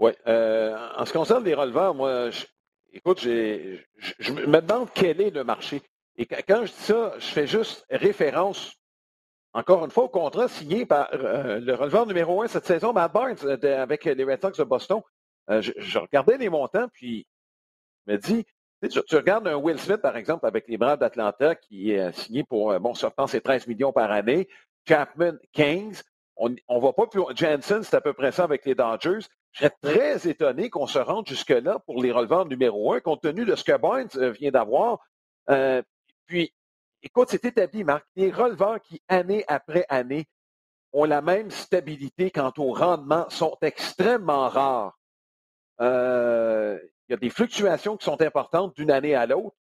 [0.00, 0.10] Oui.
[0.26, 2.28] Euh, en ce qui concerne les releveurs, moi,
[2.92, 5.80] écoute, je, me demande quel est le marché.
[6.16, 8.74] Et quand je dis ça, je fais juste référence,
[9.54, 13.12] encore une fois, au contrat signé par euh, le releveur numéro un cette saison, Matt
[13.12, 15.00] Barnes, avec les Red Sox de Boston.
[15.48, 17.26] je, regardais les montants, puis
[18.06, 18.46] je me dis,
[18.88, 22.72] tu, regardes un Will Smith, par exemple, avec les Braves d'Atlanta, qui est signé pour,
[22.72, 24.48] euh, bon, sortant c'est 13 millions par année.
[24.88, 26.00] Chapman, Kings,
[26.36, 27.22] on ne va pas plus.
[27.36, 29.20] Jansen, c'est à peu près ça avec les Dodgers.
[29.52, 33.44] Je serais très étonné qu'on se rende jusque-là pour les releveurs numéro un, compte tenu
[33.44, 34.98] de ce que Barnes euh, vient d'avoir.
[35.50, 35.82] Euh,
[36.26, 36.52] puis,
[37.02, 38.06] écoute, c'est établi, Marc.
[38.16, 40.26] Les releveurs qui, année après année,
[40.92, 44.98] ont la même stabilité quant au rendement sont extrêmement rares.
[45.80, 49.56] Euh, il y a des fluctuations qui sont importantes d'une année à l'autre.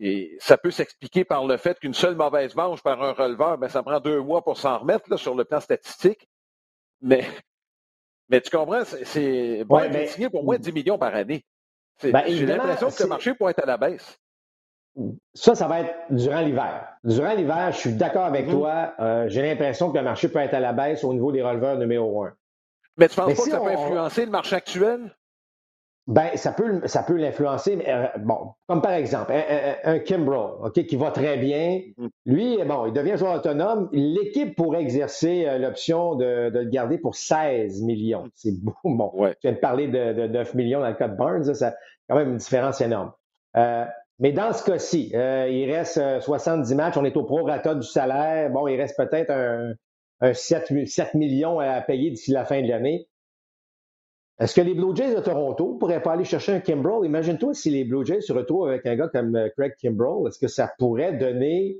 [0.00, 3.68] Et ça peut s'expliquer par le fait qu'une seule mauvaise manche par un releveur, ben,
[3.68, 6.28] ça prend deux mois pour s'en remettre là, sur le plan statistique.
[7.00, 7.24] Mais,
[8.28, 11.44] mais tu comprends, c'est bon, ouais, pour moins de 10 millions par année.
[12.02, 14.18] Ben, j'ai l'impression que le marché pourrait être à la baisse.
[15.34, 16.88] Ça, ça va être durant l'hiver.
[17.04, 18.50] Durant l'hiver, je suis d'accord avec mm-hmm.
[18.50, 18.94] toi.
[19.00, 21.78] Euh, j'ai l'impression que le marché peut être à la baisse au niveau des releveurs
[21.78, 22.32] numéro un.
[22.96, 25.14] Mais tu penses pas que ça peut influencer le marché actuel?
[26.08, 27.76] Ben, ça peut, ça peut l'influencer.
[27.76, 31.82] Mais, euh, bon, comme par exemple, un, un, Kimbrel, OK, qui va très bien.
[31.98, 32.06] Mm.
[32.24, 33.90] Lui, bon, il devient joueur autonome.
[33.92, 38.24] L'équipe pourrait exercer euh, l'option de, de, le garder pour 16 millions.
[38.34, 38.94] C'est beaucoup.
[38.94, 39.34] Bon, ouais.
[39.34, 41.44] tu viens de parler de, de, 9 millions dans le cas de Barnes.
[41.44, 41.74] Ça, ça
[42.08, 43.12] quand même une différence énorme.
[43.56, 43.84] Euh,
[44.18, 46.96] mais dans ce cas-ci, euh, il reste 70 matchs.
[46.96, 48.50] On est au prorata du salaire.
[48.50, 49.74] Bon, il reste peut-être un,
[50.20, 53.08] un 7, 7 millions à payer d'ici la fin de l'année.
[54.40, 57.04] Est-ce que les Blue Jays de Toronto pourraient pas aller chercher un Kimbrel?
[57.04, 60.28] Imagine-toi si les Blue Jays se retrouvent avec un gars comme euh, Craig Kimbrel.
[60.28, 61.78] Est-ce que ça pourrait donner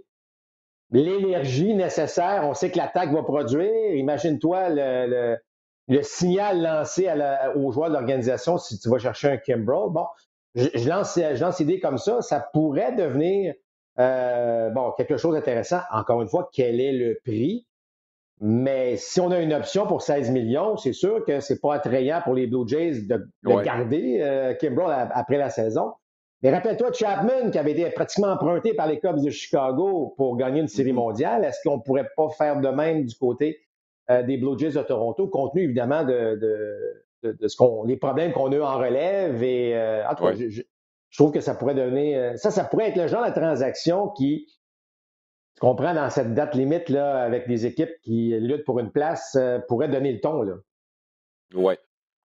[0.91, 2.43] l'énergie nécessaire?
[2.45, 3.95] On sait que l'attaque va produire.
[3.95, 7.09] Imagine-toi le, signal lancé
[7.55, 9.91] aux joueurs de l'organisation si tu vas chercher un Kimbrel.
[9.91, 10.07] Bon,
[10.55, 12.23] je, lance, je lance idée comme ça.
[12.23, 13.55] Ça pourrait devenir
[13.99, 15.81] euh, bon, quelque chose d'intéressant.
[15.93, 17.67] Encore une fois, quel est le prix?
[18.41, 22.21] Mais si on a une option pour 16 millions, c'est sûr que c'est pas attrayant
[22.23, 23.29] pour les Blue Jays de,
[23.65, 25.93] garder euh, Kimbrel après la saison.
[26.43, 30.61] Mais rappelle-toi Chapman, qui avait été pratiquement emprunté par les Cubs de Chicago pour gagner
[30.61, 30.95] une série mm-hmm.
[30.95, 31.45] mondiale.
[31.45, 33.59] Est-ce qu'on ne pourrait pas faire de même du côté
[34.11, 38.53] euh, des Blue Jays de Toronto, compte tenu évidemment de, ce qu'on, les problèmes qu'on
[38.53, 39.43] a en relève?
[39.43, 40.03] Et euh,
[40.37, 40.63] je,
[41.17, 42.17] trouve que ça pourrait donner.
[42.17, 44.47] Euh, ça, ça pourrait être le genre de transaction qui,
[45.55, 49.39] tu comprends, dans cette date limite là, avec des équipes qui luttent pour une place,
[49.69, 50.43] pourrait donner le ton.
[50.43, 50.55] Là.
[51.55, 51.75] Oui.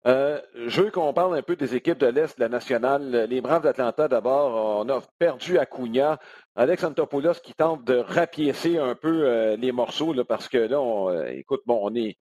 [0.07, 3.27] Euh, je veux qu'on parle un peu des équipes de l'Est de la nationale.
[3.29, 6.19] Les Braves d'Atlanta, d'abord, on a perdu Acuna.
[6.57, 11.11] Alex Antopoulos qui tente de rapiécer un peu euh, les morceaux parce que là, on,
[11.11, 12.17] euh, écoute, bon, on est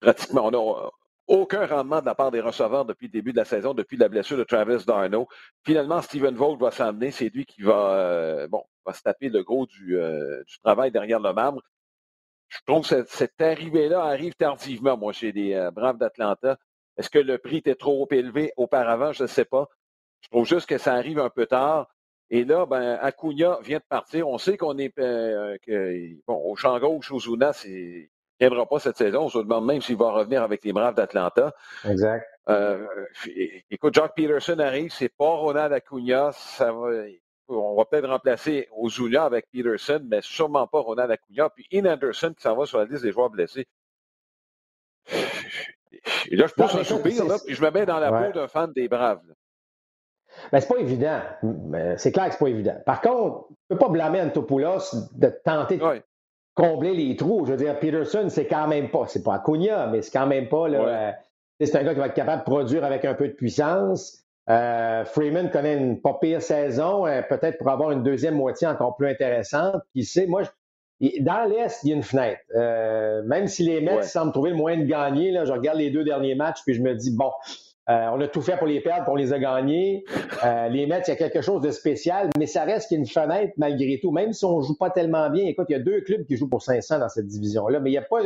[0.00, 0.90] pratiquement, on
[1.30, 4.08] aucun rendement de la part des receveurs depuis le début de la saison, depuis la
[4.08, 5.28] blessure de Travis Darno.
[5.64, 7.10] Finalement, Steven Vogt va s'emmener.
[7.10, 9.96] C'est lui qui va, bon, va se taper le gros du,
[10.46, 11.62] du travail derrière le marbre.
[12.48, 16.58] Je trouve que cette, arrivée-là arrive tardivement, moi, chez les Braves d'Atlanta.
[16.96, 19.12] Est-ce que le prix était trop élevé auparavant?
[19.12, 19.68] Je ne sais pas.
[20.20, 21.88] Je trouve juste que ça arrive un peu tard.
[22.30, 24.28] Et là, ben, Acuna vient de partir.
[24.28, 25.56] On sait qu'on est euh,
[26.26, 28.08] bon, au champ gauche, Ozuna, il
[28.40, 29.22] ne viendra pas cette saison.
[29.24, 31.54] On se demande même s'il va revenir avec les Braves d'Atlanta.
[31.84, 32.26] Exact.
[32.48, 32.86] Euh,
[33.70, 36.32] écoute, Jock Peterson arrive, c'est pas Ronald Acuna.
[36.32, 36.88] Ça va,
[37.48, 41.50] on va peut-être remplacer Ozuna avec Peterson, mais sûrement pas Ronald Acuna.
[41.50, 43.66] Puis Ian Anderson qui s'en va sur la liste des joueurs blessés.
[46.30, 48.48] Et là, je pousse un soupir, là, puis je me mets dans la peau d'un
[48.48, 49.20] fan des Braves.
[50.52, 51.20] Ben, c'est pas évident.
[51.96, 52.80] C'est clair que c'est pas évident.
[52.86, 56.02] Par contre, tu peux pas blâmer Antopoulos de tenter de
[56.54, 57.44] combler les trous.
[57.46, 60.48] Je veux dire, Peterson, c'est quand même pas, c'est pas Acuna, mais c'est quand même
[60.48, 61.12] pas, là, euh,
[61.60, 64.24] c'est un gars qui va être capable de produire avec un peu de puissance.
[64.48, 68.96] Euh, Freeman connaît une pas pire saison, euh, peut-être pour avoir une deuxième moitié encore
[68.96, 69.82] plus intéressante.
[69.94, 72.40] Qui sait, moi, je, dans l'Est, il y a une fenêtre.
[73.26, 76.04] Même si les Mets semblent trouver le moyen de gagner, là, je regarde les deux
[76.04, 77.30] derniers matchs, puis je me dis, bon,
[77.90, 80.04] euh, on a tout fait pour les perdre, on les a gagnés.
[80.44, 83.06] Euh, les Mets, il y a quelque chose de spécial, mais ça reste qu'il une
[83.06, 84.12] fenêtre malgré tout.
[84.12, 86.36] Même si on ne joue pas tellement bien, écoute, il y a deux clubs qui
[86.36, 88.20] jouent pour 500 dans cette division-là, mais il n'y a pas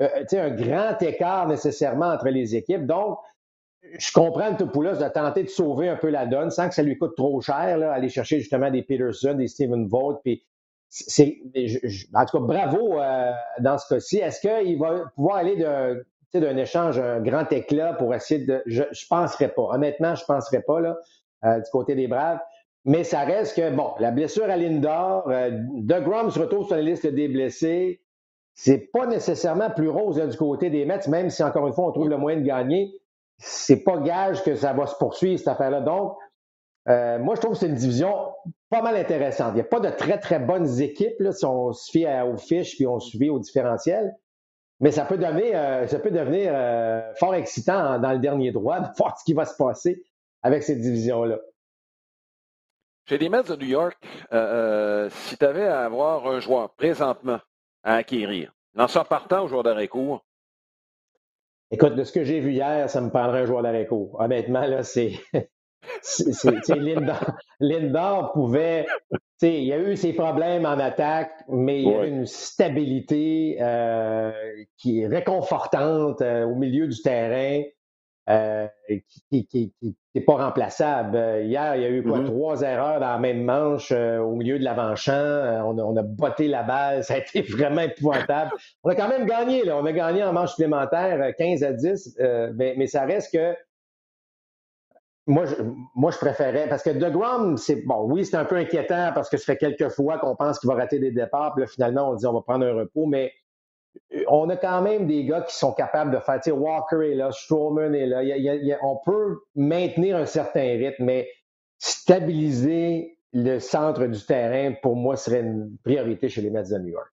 [0.00, 2.86] un grand écart nécessairement entre les équipes.
[2.86, 3.18] Donc,
[3.98, 6.98] je comprends Topoulos de tenter de sauver un peu la donne sans que ça lui
[6.98, 10.44] coûte trop cher, là, aller chercher justement des Peterson, des Steven Vogt, puis
[12.14, 14.18] en tout cas, bravo euh, dans ce cas-ci.
[14.18, 15.56] Est-ce qu'il va pouvoir aller
[16.38, 18.62] d'un échange, un grand éclat pour essayer de.
[18.66, 19.62] Je ne penserais pas.
[19.62, 20.98] Honnêtement, je ne penserais pas là,
[21.44, 22.38] euh, du côté des Braves.
[22.84, 26.82] Mais ça reste que, bon, la blessure à Lindor, euh, De Grom se sur la
[26.82, 28.00] liste des blessés.
[28.54, 31.92] C'est pas nécessairement plus rose du côté des Mets, même si, encore une fois, on
[31.92, 32.92] trouve le moyen de gagner.
[33.38, 35.80] C'est pas gage que ça va se poursuivre, cette affaire-là.
[35.80, 36.16] Donc,
[36.88, 38.14] euh, moi, je trouve que c'est une division
[38.70, 39.52] pas mal intéressante.
[39.52, 42.36] Il n'y a pas de très, très bonnes équipes là, si on se fie aux
[42.36, 44.14] fiches puis on se fie au différentiel.
[44.80, 48.80] Mais ça peut devenir, euh, ça peut devenir euh, fort excitant dans le dernier droit
[48.80, 50.02] de voir ce qui va se passer
[50.42, 51.38] avec cette division-là.
[53.06, 53.98] Chez les Mets de New York,
[55.10, 57.40] si tu avais à avoir un joueur présentement
[57.82, 60.24] à acquérir, lanceur partant ou joueur d'arrêt court?
[61.72, 64.16] Écoute, de ce que j'ai vu hier, ça me parlerait un joueur d'arrêt court.
[64.20, 65.12] Honnêtement, là, c'est
[67.60, 68.86] Lindor, pouvait.
[69.42, 73.56] Il y a eu ses problèmes en attaque, mais il y a eu une stabilité
[73.60, 74.32] euh,
[74.76, 77.62] qui est réconfortante euh, au milieu du terrain,
[78.28, 78.68] euh,
[79.30, 79.72] qui
[80.14, 81.16] n'est pas remplaçable.
[81.42, 82.26] Hier, il y a eu quoi, mm-hmm.
[82.26, 85.64] trois erreurs dans la même manche au milieu de l'avant-champ.
[85.64, 87.02] On, a botté la balle.
[87.04, 88.50] Ça a été vraiment épouvantable.
[88.84, 89.64] On a quand même gagné.
[89.64, 89.78] Là.
[89.78, 92.18] On a gagné en manche supplémentaire 15 à 10,
[92.54, 93.56] mais, mais ça reste que
[95.30, 95.54] moi, je,
[95.94, 99.36] moi, je préférais, parce que DeGrom, c'est bon, oui, c'est un peu inquiétant parce que
[99.36, 102.14] ça fait quelques fois qu'on pense qu'il va rater des départs, puis là, finalement, on
[102.14, 103.32] dit on va prendre un repos, mais
[104.14, 107.12] euh, on a quand même des gars qui sont capables de faire, tu sais, Walker
[107.12, 108.22] est là, Strowman est là,
[108.82, 111.28] on peut maintenir un certain rythme, mais
[111.78, 116.88] stabiliser le centre du terrain, pour moi, serait une priorité chez les Mets de New
[116.88, 117.08] York.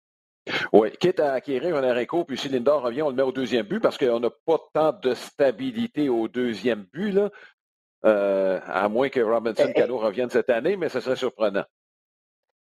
[0.73, 3.65] Oui, quitte à acquérir un court, puis si Lindor revient, on le met au deuxième
[3.65, 7.12] but parce qu'on n'a pas tant de stabilité au deuxième but.
[7.12, 7.32] Là.
[8.06, 11.63] Euh, à moins que Robinson Cano revienne cette année, mais ce serait surprenant.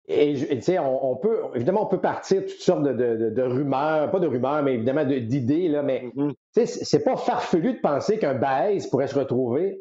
[0.09, 4.27] Et tu sais, on, peut, évidemment, on peut partir toutes sortes de, rumeurs, pas de
[4.27, 6.33] rumeurs, mais évidemment d'idées, là, mais mm-hmm.
[6.55, 9.81] tu sais, c'est pas farfelu de penser qu'un Baez pourrait se retrouver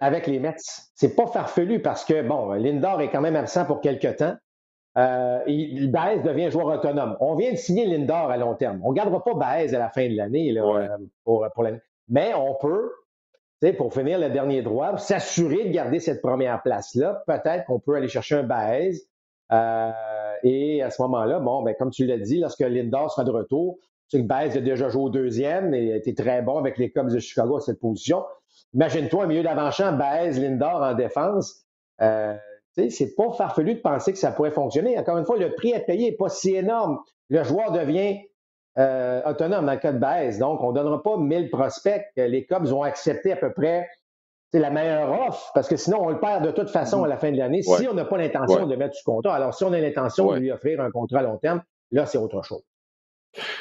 [0.00, 0.56] avec les Mets.
[0.94, 4.34] C'est pas farfelu parce que, bon, Lindor est quand même absent pour quelques temps.
[4.98, 7.16] Euh, et Baez devient joueur autonome.
[7.20, 8.80] On vient de signer Lindor à long terme.
[8.82, 10.88] On ne gardera pas Baez à la fin de l'année euh,
[11.22, 11.80] pour, pour l'année.
[12.08, 12.90] Mais on peut
[13.76, 18.08] pour finir le dernier droit, s'assurer de garder cette première place-là, peut-être qu'on peut aller
[18.08, 18.92] chercher un Baez.
[19.52, 19.90] Euh,
[20.42, 23.78] et à ce moment-là, bon, ben, comme tu l'as dit, lorsque Lindor sera de retour,
[24.08, 26.78] tu sais que Baez a déjà joué au deuxième et a été très bon avec
[26.78, 28.24] les Cubs de Chicago à cette position.
[28.74, 31.64] Imagine-toi, au milieu d'avant-champ, Baez, Lindor en défense.
[32.00, 32.34] euh,
[32.74, 34.98] c'est pas farfelu de penser que ça pourrait fonctionner.
[34.98, 36.98] Encore une fois, le prix à payer n'est pas si énorme.
[37.28, 38.20] Le joueur devient
[38.78, 40.38] euh, autonome dans le cas de baisse.
[40.38, 42.04] Donc, on ne donnera pas 1000 prospects.
[42.16, 43.88] Les Cubs vont accepter à peu près
[44.58, 47.30] la meilleure offre, parce que sinon, on le perd de toute façon à la fin
[47.30, 49.34] de l'année si on n'a pas l'intention de mettre du contrat.
[49.34, 52.18] Alors, si on a l'intention de lui offrir un contrat à long terme, là, c'est
[52.18, 52.62] autre chose.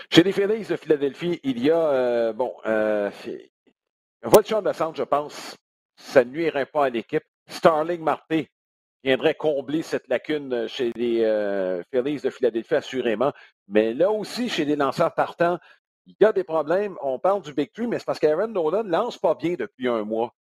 [0.09, 3.11] Chez les Phillies de Philadelphie, il y a, euh, bon, euh,
[4.23, 5.55] voiture de centre, je pense,
[5.95, 7.23] ça ne nuirait pas à l'équipe.
[7.47, 8.49] Starling Marté
[9.03, 13.31] viendrait combler cette lacune chez les euh, Phillies de Philadelphie, assurément.
[13.67, 15.57] Mais là aussi, chez les lanceurs partants,
[16.05, 16.97] il y a des problèmes.
[17.01, 19.87] On parle du Big Three, mais c'est parce qu'Aaron Nolan ne lance pas bien depuis
[19.87, 20.33] un mois.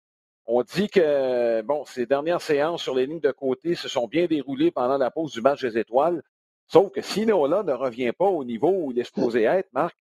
[0.47, 4.27] On dit que, bon, ces dernières séances sur les lignes de côté se sont bien
[4.27, 6.23] déroulées pendant la pause du match des étoiles.
[6.69, 9.97] Sauf que si Nolan ne revient pas au niveau où il est supposé être, Marc,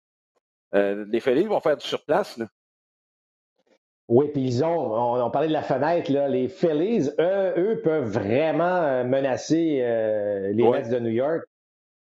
[0.74, 2.36] euh, les Phillies vont faire du surplace.
[2.36, 2.46] Là.
[4.08, 8.08] Oui, puis ils ont, on, parlait de la fenêtre, là, les Phillies, eux, eux peuvent
[8.08, 11.42] vraiment euh, menacer euh, les Mets de New York.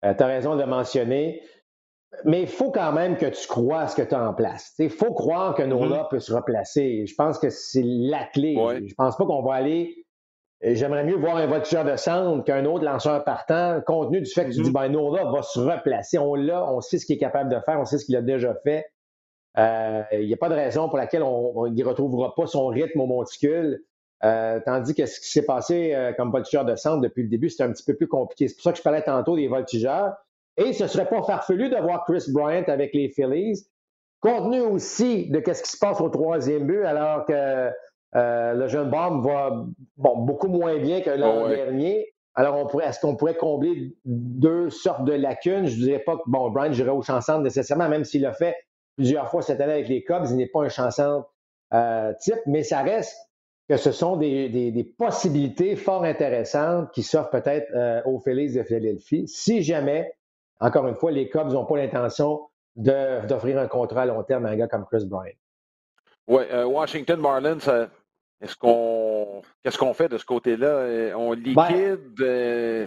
[0.05, 1.43] Euh, tu as raison de le mentionner.
[2.25, 4.73] Mais il faut quand même que tu crois à ce que tu as en place.
[4.79, 6.09] Il faut croire que Nola mm-hmm.
[6.09, 7.07] peut se replacer.
[7.07, 8.57] Je pense que c'est la clé.
[8.87, 10.07] Je, pense pas qu'on va aller.
[10.63, 14.47] J'aimerais mieux voir un voiture de centre qu'un autre lanceur partant, compte tenu du fait
[14.47, 14.73] que tu dis, mm-hmm.
[14.73, 16.19] ben, Nola va se replacer.
[16.19, 18.23] On l'a, on sait ce qu'il est capable de faire, on sait ce qu'il a
[18.23, 18.87] déjà fait.
[19.59, 23.01] Euh, il n'y a pas de raison pour laquelle on n'y retrouvera pas son rythme
[23.01, 23.83] au monticule.
[24.25, 27.51] Euh, tandis que ce qui s'est passé euh, comme voltigeur de centre depuis le début,
[27.51, 28.49] c'était un petit peu plus compliqué.
[28.49, 30.15] C'est pour ça que je parlais tantôt des voltigeurs.
[30.57, 33.67] Et ce ne serait pas farfelu de voir Chris Bryant avec les Phillies,
[34.21, 37.71] compte tenu aussi de ce qui se passe au troisième but, alors que
[38.15, 39.67] le jeune Bomb va
[39.99, 42.15] bon, beaucoup moins bien que l'an dernier.
[42.35, 45.67] Alors, est-ce qu'on pourrait combler deux sortes de lacunes?
[45.67, 48.57] Je ne dirais pas que bon, Bryant jouerait au chanson nécessairement, même s'il l'a fait
[48.97, 50.27] plusieurs fois cette année avec les Cubs.
[50.31, 51.25] Il n'est pas un chanson
[51.73, 53.17] euh, type, mais ça reste
[53.69, 59.27] que ce sont des, possibilités fort intéressantes qui s'offrent peut-être euh, aux Phillies de Philadelphie.
[59.27, 60.13] Si jamais,
[60.61, 62.43] encore une fois, les Cubs n'ont pas l'intention
[62.77, 65.33] d'offrir un contrat à long terme à un gars comme Chris Bryant.
[66.29, 67.89] Oui, euh, Washington Marlins,
[68.43, 70.67] est-ce qu'on qu'est-ce qu'on fait de ce côté-là?
[70.67, 72.21] Euh, on ben liquide.
[72.21, 72.87] Euh,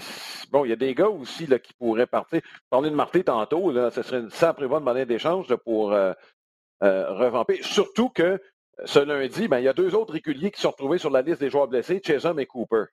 [0.52, 2.42] bon, il y a des gars aussi là, qui pourraient partir.
[2.70, 6.14] Parler de Marté tantôt, là, ce serait une simple bonne monnaie d'échange pour euh,
[6.82, 7.60] revamper.
[7.64, 8.40] Surtout que
[8.86, 11.42] ce lundi, ben, il y a deux autres réguliers qui sont retrouvés sur la liste
[11.42, 12.86] des joueurs blessés, Chesum et Cooper.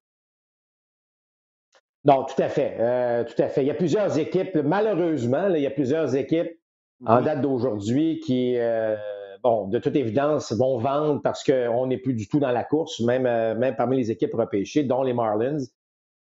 [2.05, 3.25] Non, tout à fait.
[3.27, 3.63] tout à fait.
[3.63, 6.59] Il y a plusieurs équipes, malheureusement, il y a plusieurs équipes
[7.05, 7.25] en mm-hmm.
[7.25, 8.57] date d'aujourd'hui qui
[9.47, 13.01] bon, de toute évidence, vont vendre parce qu'on n'est plus du tout dans la course,
[13.01, 15.65] même, euh, parmi les équipes repêchées, dont les Marlins.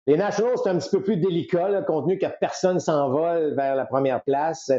[0.07, 3.87] Les Nationals, c'est un petit peu plus délicat, compte tenu que personne s'envole vers la
[3.87, 4.70] première place.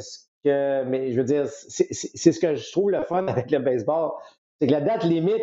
[0.43, 4.12] Mais je veux dire, c'est ce que je trouve le fun avec le baseball,
[4.60, 5.41] c'est que la date limite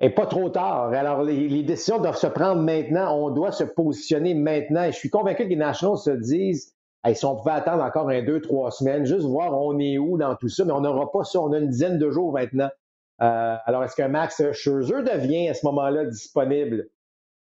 [0.00, 0.92] est pas trop tard.
[0.92, 3.16] Alors, les, les, décisions doivent se prendre maintenant.
[3.16, 4.82] On doit se positionner maintenant.
[4.82, 6.73] Et je suis convaincu que les Nationals se disent,
[7.12, 10.34] si on pouvait attendre encore un, deux, trois semaines, juste voir on est où dans
[10.36, 11.40] tout ça, mais on n'aura pas ça.
[11.40, 12.70] On a une dizaine de jours maintenant.
[13.22, 16.88] Euh, alors, est-ce qu'un Max Scherzer devient à ce moment-là disponible?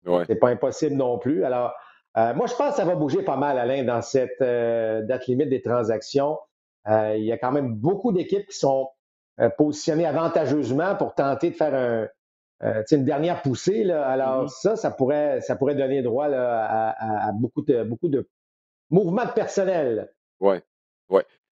[0.07, 0.23] Ouais.
[0.27, 1.45] C'est pas impossible non plus.
[1.45, 1.73] Alors,
[2.17, 5.27] euh, moi, je pense que ça va bouger pas mal, Alain, dans cette euh, date
[5.27, 6.39] limite des transactions.
[6.87, 8.89] il y a quand même beaucoup d'équipes qui sont
[9.57, 11.75] positionnées avantageusement pour tenter de faire
[12.61, 13.85] un, une dernière poussée.
[13.85, 14.07] Là.
[14.09, 14.63] Alors, mm-hmm.
[14.63, 18.29] ça, ça pourrait, ça pourrait donner droit à, beaucoup, de, beaucoup de
[18.91, 20.13] mouvement personnel.
[20.41, 20.59] Oui.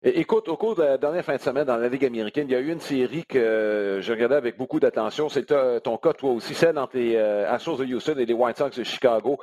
[0.07, 2.55] Écoute, au cours de la dernière fin de semaine dans la Ligue américaine, il y
[2.55, 5.29] a eu une série que je regardais avec beaucoup d'attention.
[5.29, 8.55] C'est ton cas, toi aussi, celle entre les euh, Astros de Houston et les White
[8.55, 9.39] Sox de Chicago.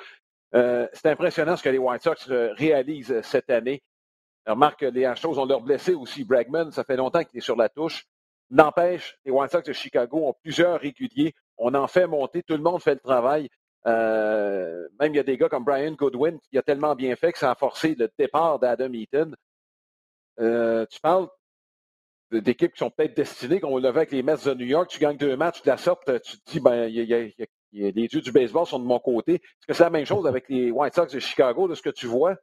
[0.54, 3.82] Euh, c'est impressionnant ce que les White Sox euh, réalisent cette année.
[4.46, 6.22] Remarque les Astros ont leur blessé aussi.
[6.22, 8.04] Bregman, ça fait longtemps qu'il est sur la touche.
[8.50, 11.34] N'empêche, les White Sox de Chicago ont plusieurs réguliers.
[11.58, 12.44] On en fait monter.
[12.44, 13.48] Tout le monde fait le travail.
[13.86, 17.32] Euh, même il y a des gars comme Brian Goodwin qui a tellement bien fait
[17.32, 19.32] que ça a forcé le départ d'Adam Eaton.
[20.40, 21.28] Euh, tu parles
[22.30, 24.98] d'équipes qui sont peut-être destinées, comme on vu avec les Mets de New York, tu
[24.98, 26.86] gagnes deux matchs de la sorte, tu te dis, ben,
[27.72, 29.34] les dieux du baseball sont de mon côté.
[29.34, 31.90] Est-ce que c'est la même chose avec les White Sox de Chicago, de ce que
[31.90, 32.36] tu vois?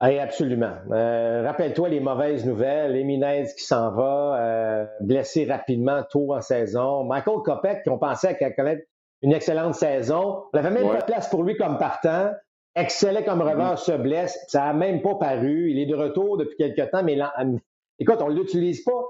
[0.00, 0.76] Oui, absolument.
[0.92, 2.94] Euh, rappelle-toi les mauvaises nouvelles.
[2.94, 7.04] Eminez qui s'en va, blessé rapidement tôt en saison.
[7.04, 8.84] Michael Kopek, qu'on pensait qu'elle connaître
[9.24, 10.44] une excellente saison.
[10.52, 12.30] On n'avait même pas de place pour lui comme partant.
[12.76, 13.52] Excellait comme mm-hmm.
[13.52, 14.38] revers, se blesse.
[14.48, 15.70] Ça n'a même pas paru.
[15.70, 17.18] Il est de retour depuis quelques temps, mais
[17.98, 19.02] écoute, on ne l'utilise pas.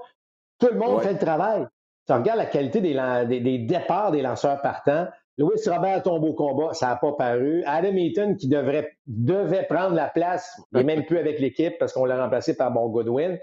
[0.59, 1.67] Tout le monde fait le travail.
[2.07, 5.07] Tu regardes la qualité des, des, départs des lanceurs partants.
[5.37, 7.61] Louis Robert tombe au combat, ça n'a pas paru.
[7.65, 12.05] Adam Eaton, qui devrait, devait prendre la place, n'est même plus avec l'équipe parce qu'on
[12.05, 13.37] l'a remplacé par bon Goodwin.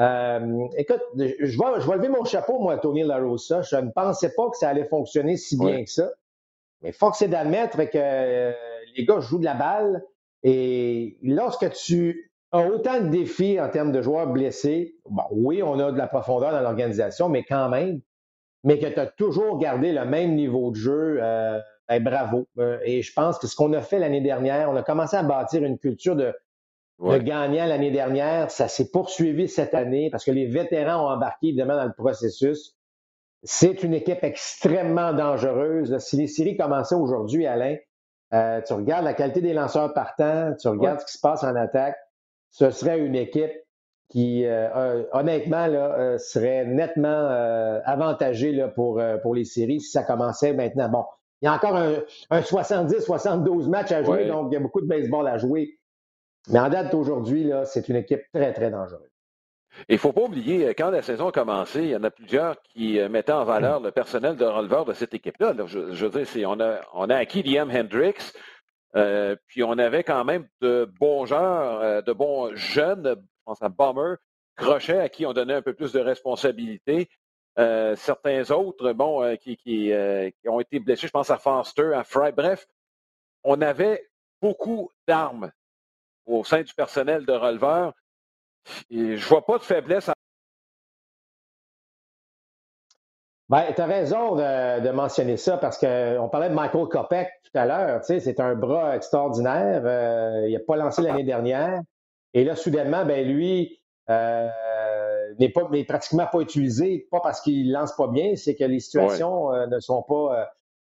[0.00, 3.62] Euh, écoute, je vais, je vais lever mon chapeau, moi, à Tony LaRosa.
[3.62, 6.10] Je ne pensais pas que ça allait fonctionner si bien que ça.
[6.82, 8.52] Mais force est d'admettre que euh,
[8.96, 10.02] les gars jouent de la balle.
[10.42, 15.78] Et lorsque tu as autant de défis en termes de joueurs blessés, bon, oui, on
[15.78, 18.00] a de la profondeur dans l'organisation, mais quand même,
[18.64, 22.48] mais que tu as toujours gardé le même niveau de jeu, euh, ben, bravo.
[22.84, 25.62] Et je pense que ce qu'on a fait l'année dernière, on a commencé à bâtir
[25.62, 26.34] une culture de,
[27.00, 28.50] de gagnant l'année dernière.
[28.50, 32.76] Ça s'est poursuivi cette année parce que les vétérans ont embarqué évidemment dans le processus.
[33.42, 35.98] C'est une équipe extrêmement dangereuse.
[35.98, 37.76] Si les séries commençaient aujourd'hui, Alain,
[38.34, 41.54] euh, tu regardes la qualité des lanceurs partants, tu regardes ce qui se passe en
[41.54, 41.98] attaque,
[42.50, 43.52] ce serait une équipe
[44.08, 47.28] qui, euh, honnêtement, là, euh, serait nettement
[47.84, 50.88] avantagée là, pour, pour les séries si ça commençait maintenant.
[50.88, 51.04] Bon,
[51.40, 54.86] il y a encore un, 70-72 matchs à jouer, donc il y a beaucoup de
[54.86, 55.78] baseball à jouer.
[56.48, 59.12] Mais en date d'aujourd'hui, c'est une équipe très, très dangereuse.
[59.88, 62.10] Il ne faut pas oublier, euh, quand la saison a commencé, il y en a
[62.10, 65.54] plusieurs qui euh, mettaient en valeur le personnel de releveur de cette équipe-là.
[65.66, 68.32] Je, veux dire, on a, on a acquis Liam Hendricks,
[68.96, 73.70] euh, puis on avait quand même de bons joueurs, de bons jeunes, je pense à
[73.70, 74.16] Bomber,
[74.56, 77.08] Crochet, à qui on donnait un peu plus de responsabilité.
[77.56, 79.92] certains autres, bon, qui,
[80.46, 82.32] ont été blessés, je pense à Foster, à Fry.
[82.32, 82.66] Bref,
[83.44, 84.06] on avait
[84.42, 85.50] beaucoup d'armes
[86.26, 87.92] au sein du personnel de releveur
[88.90, 90.10] je je vois pas de faiblesse.
[93.48, 97.66] Ben, tu as raison de, mentionner ça parce qu'on parlait de Michael Kopek tout à
[97.66, 98.00] l'heure.
[98.00, 99.82] Tu sais, c'est un bras extraordinaire.
[99.84, 101.80] Euh, il n'a pas lancé l'année dernière.
[102.32, 104.48] Et là, soudainement, ben, lui euh,
[105.38, 109.52] n'est pas pratiquement pas utilisé, pas parce qu'il lance pas bien, c'est que les situations
[109.52, 110.50] euh, ne sont pas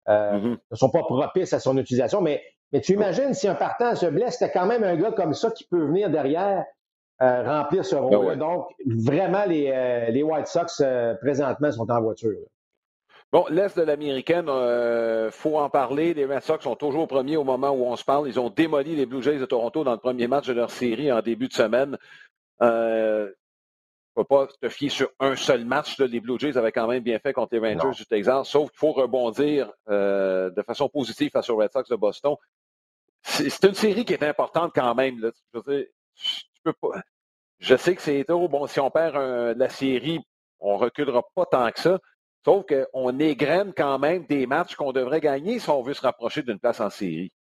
[0.08, 0.58] mm-hmm.
[0.72, 2.22] ne sont pas propices à son utilisation.
[2.22, 2.42] Mais,
[2.76, 5.50] mais tu imagines si un partant se blesse, c'était quand même un gars comme ça
[5.50, 6.66] qui peut venir derrière
[7.22, 11.90] euh, remplir ce ben rôle Donc, vraiment, les, euh, les White Sox, euh, présentement, sont
[11.90, 12.36] en voiture.
[13.32, 16.14] Bon, l'Est de l'Américaine, il faut en parler.
[16.14, 18.28] Les Red Sox sont toujours premiers au moment où on se parle.
[18.28, 21.14] Ils ont démoli les Blue Jays de Toronto dans le premier match de leur série
[21.14, 21.98] en début de semaine.
[22.60, 23.34] Il ne
[24.16, 25.98] faut pas te fier sur un seul match.
[26.00, 28.80] Les Blue Jays avaient quand même bien fait contre les Rangers du Texas, sauf qu'il
[28.80, 32.36] faut rebondir de façon positive face aux Red Sox de Boston.
[33.26, 35.20] C'est une série qui est importante quand même.
[37.60, 38.48] Je sais que c'est tôt.
[38.48, 39.16] Bon, si on perd
[39.58, 40.20] la série,
[40.60, 42.00] on reculera pas tant que ça.
[42.46, 46.44] Sauf qu'on égrène quand même des matchs qu'on devrait gagner si on veut se rapprocher
[46.44, 47.32] d'une place en série.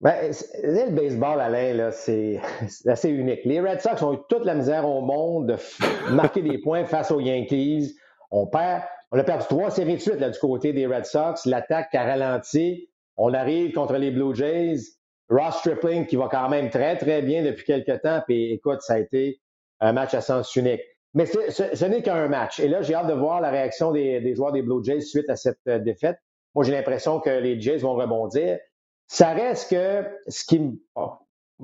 [0.00, 0.30] Ben,
[0.62, 2.40] le baseball, Alain, c'est
[2.86, 3.40] assez unique.
[3.44, 7.10] Les Red Sox ont eu toute la misère au monde de marquer des points face
[7.10, 7.96] aux Yankees.
[8.30, 11.44] On perd, on a perdu trois séries de suite du côté des Red Sox.
[11.46, 12.88] L'attaque a ralenti.
[13.16, 14.95] On arrive contre les Blue Jays.
[15.28, 18.22] Ross Stripling qui va quand même très, très bien depuis quelques temps.
[18.26, 19.40] Puis écoute, ça a été
[19.80, 20.82] un match à sens unique.
[21.14, 22.60] Mais ce, n'est qu'un match.
[22.60, 25.36] Et là, j'ai hâte de voir la réaction des, joueurs des Blue Jays suite à
[25.36, 26.18] cette euh, défaite.
[26.54, 28.58] Moi, j'ai l'impression que les Jays vont rebondir.
[29.06, 31.12] Ça reste que ce qui me, oh,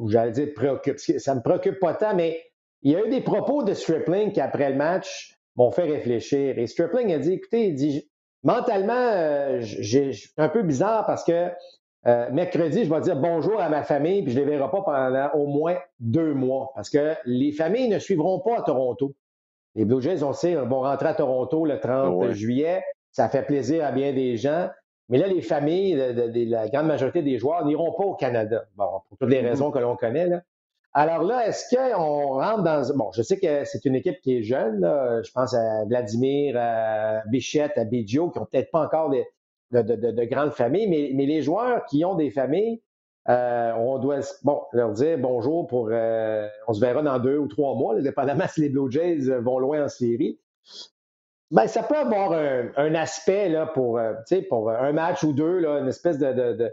[0.06, 2.42] j'allais dire préoccupe, ça me préoccupe pas tant, mais
[2.82, 6.58] il y a eu des propos de Stripling qui, après le match, m'ont fait réfléchir.
[6.58, 8.10] Et Stripling a dit, écoutez, il dit,
[8.42, 11.50] mentalement, euh, j'ai un peu bizarre parce que
[12.06, 14.82] euh, mercredi, je vais dire bonjour à ma famille, puis je ne les verrai pas
[14.82, 19.14] pendant au moins deux mois, parce que les familles ne suivront pas à Toronto.
[19.76, 22.82] Les Blue Jays, on sait, vont rentrer à Toronto le 30 juillet.
[23.12, 24.68] Ça fait plaisir à bien des gens.
[25.08, 28.64] Mais là, les familles, de, la grande majorité des joueurs n'iront pas au Canada.
[28.76, 29.46] Bon, pour toutes les mm-hmm.
[29.46, 30.26] raisons que l'on connaît.
[30.26, 30.42] Là.
[30.92, 32.82] Alors là, est-ce qu'on rentre dans...
[32.96, 34.80] Bon, je sais que c'est une équipe qui est jeune.
[35.24, 39.24] Je pense à Vladimir, à Bichette, à Biggio, qui n'ont peut-être pas encore des,
[39.72, 42.82] de, grandes familles, mais, les joueurs qui ont des familles,
[43.28, 45.88] euh, on doit bon, leur dire bonjour pour.
[45.92, 49.58] Euh, on se verra dans deux ou trois mois, dépendamment si les Blue Jays vont
[49.58, 50.40] loin en série.
[51.52, 54.14] Ben, ça peut avoir un, aspect là, pour, euh,
[54.48, 56.72] pour un match ou deux, là, une espèce de.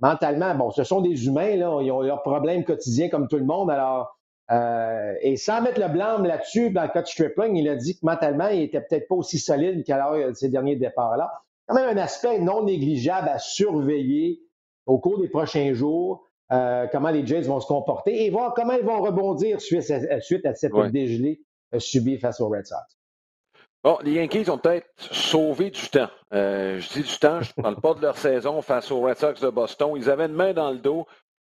[0.00, 3.44] mentalement, bon, ce sont des humains, là, ils ont leurs problèmes quotidiens comme tout le
[3.44, 3.70] monde.
[3.70, 4.16] Alors,
[5.20, 8.06] et sans mettre le blâme là-dessus, dans le cas de Stripling, il a dit que
[8.06, 11.30] mentalement, il était peut-être pas aussi solide qu'à l'heure de ces derniers départs-là
[11.70, 14.42] quand même un aspect non négligeable à surveiller
[14.86, 18.72] au cours des prochains jours, euh, comment les Jays vont se comporter et voir comment
[18.72, 21.40] ils vont rebondir suite à, suite à cette dégelée
[21.72, 22.98] euh, subie face aux Red Sox.
[23.84, 26.08] Bon, les Yankees ont peut-être sauvé du temps.
[26.34, 29.18] Euh, je dis du temps, je ne parle pas de leur saison face aux Red
[29.18, 29.92] Sox de Boston.
[29.96, 31.06] Ils avaient une main dans le dos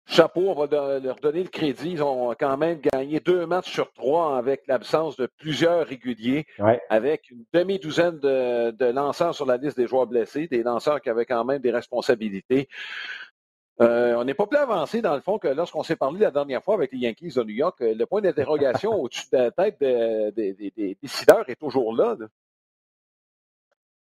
[0.10, 1.92] chapeau, on va leur donner le crédit.
[1.92, 6.46] Ils ont quand même gagné deux matchs sur trois avec l'absence de plusieurs réguliers,
[6.90, 11.26] avec une demi-douzaine de, lanceurs sur la liste des joueurs blessés, des lanceurs qui avaient
[11.26, 12.68] quand même des responsabilités.
[13.82, 16.62] Euh, on n'est pas plus avancé, dans le fond, que lorsqu'on s'est parlé la dernière
[16.62, 17.78] fois avec les Yankees de New York.
[17.80, 22.18] Le point d'interrogation au-dessus de la tête des décideurs est toujours là.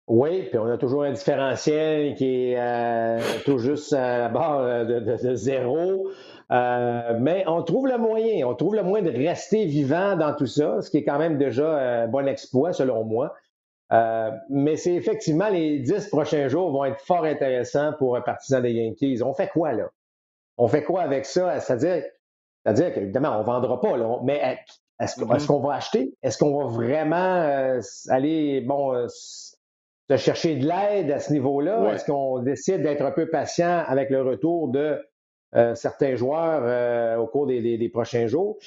[0.08, 4.86] Oui, puis on a toujours un différentiel qui est euh, tout juste à la barre
[4.86, 6.10] de, zéro.
[6.52, 10.46] Euh, mais on trouve le moyen, on trouve le moyen de rester vivant dans tout
[10.46, 13.34] ça, ce qui est quand même déjà un bon exploit selon moi.
[13.94, 18.60] Euh, mais c'est effectivement les dix prochains jours vont être fort intéressants pour un partisan
[18.60, 19.22] des Yankees.
[19.24, 19.90] On fait quoi là?
[20.58, 21.62] On fait quoi avec ça?
[21.62, 22.04] C'est-à-dire,
[22.66, 24.58] c'est-à-dire qu'évidemment, on ne vendra pas, là, mais
[25.00, 25.36] mm-hmm.
[25.36, 26.14] est-ce qu'on va acheter?
[26.22, 27.80] Est-ce qu'on va vraiment
[28.10, 29.08] aller bon
[30.10, 31.94] de chercher de l'aide à ce niveau-là?
[31.94, 35.00] Est-ce qu'on décide d'être un peu patient avec le retour de
[35.56, 38.58] euh, certains joueurs euh, au cours des, prochains jours?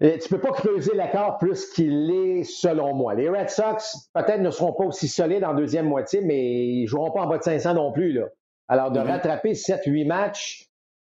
[0.00, 3.14] tu ne peux pas creuser l'accord plus qu'il est, selon moi.
[3.14, 6.86] Les Red Sox, peut-être, ne seront pas aussi solides en deuxième moitié, mais ils ne
[6.88, 8.12] joueront pas en bas de 500 non plus.
[8.12, 8.24] Là.
[8.68, 9.06] Alors, de mm-hmm.
[9.06, 10.70] rattraper 7-8 matchs,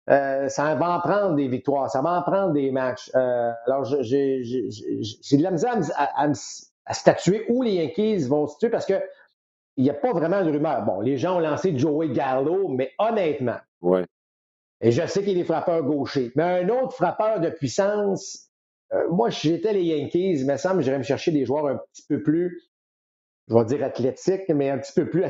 [0.10, 3.12] euh, ça va en prendre des victoires, ça va en prendre des matchs.
[3.14, 6.34] alors, j'ai de la misère à, à, à
[6.93, 9.01] statuer où les Yankees vont se situer parce que
[9.77, 10.83] il n'y a pas vraiment de rumeur.
[10.83, 14.03] Bon, les gens ont lancé Joey Gallo, mais honnêtement, ouais.
[14.81, 18.49] et je sais qu'il est frappeur gaucher, mais un autre frappeur de puissance,
[18.93, 21.67] euh, moi, si j'étais les Yankees, il me semble que j'irais me chercher des joueurs
[21.67, 22.69] un petit peu plus,
[23.47, 25.23] je vais dire athlétiques, mais un petit peu plus,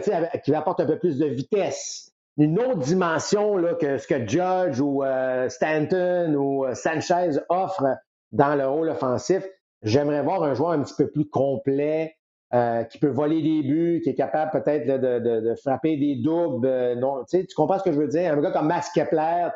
[0.44, 2.12] qui apportent un peu plus de vitesse.
[2.38, 7.98] Une autre dimension là, que ce que Judge ou euh, Stanton ou euh, Sanchez offrent
[8.32, 9.46] dans le rôle offensif.
[9.84, 12.16] J'aimerais voir un joueur un petit peu plus complet,
[12.52, 16.16] euh, qui peut voler des buts, qui est capable peut-être de, de, de, frapper des
[16.16, 16.66] doubles.
[16.66, 18.34] Euh, non, tu comprends ce que je veux dire?
[18.34, 19.50] Un gars comme Max Kepler,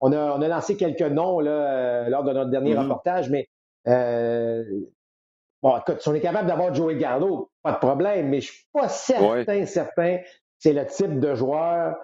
[0.00, 2.82] on a, on a lancé quelques noms là, euh, lors de notre dernier mm-hmm.
[2.82, 3.48] reportage, mais
[5.60, 8.66] bon, écoute, si on est capable d'avoir Joey Gardo, pas de problème, mais je suis
[8.72, 10.18] pas certain, certain
[10.60, 11.96] c'est le type de joueur,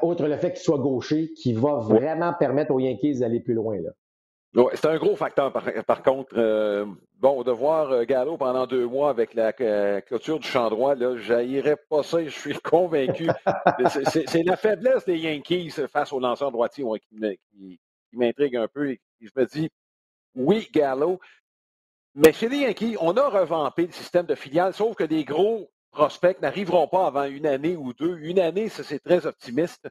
[0.00, 3.76] outre le fait qu'il soit gaucher, qui va vraiment permettre aux Yankees d'aller plus loin.
[3.82, 3.90] Là
[4.74, 6.34] c'est un gros facteur, par, contre.
[6.36, 6.86] Euh,
[7.18, 10.94] bon, de voir euh, Gallo pendant deux mois avec la euh, clôture du champ droit,
[10.94, 13.28] là, j'haïrais pas ça, je suis convaincu.
[14.06, 17.78] c'est la faiblesse des Yankees face aux lanceurs droitiers qui,
[18.12, 18.90] m'intrigue un peu.
[18.90, 19.70] Et je me dis,
[20.34, 21.20] oui, Gallo,
[22.14, 25.70] mais chez les Yankees, on a revampé le système de filiales, sauf que des gros
[25.90, 28.16] prospects n'arriveront pas avant une année ou deux.
[28.18, 29.88] Une année, c'est très optimiste.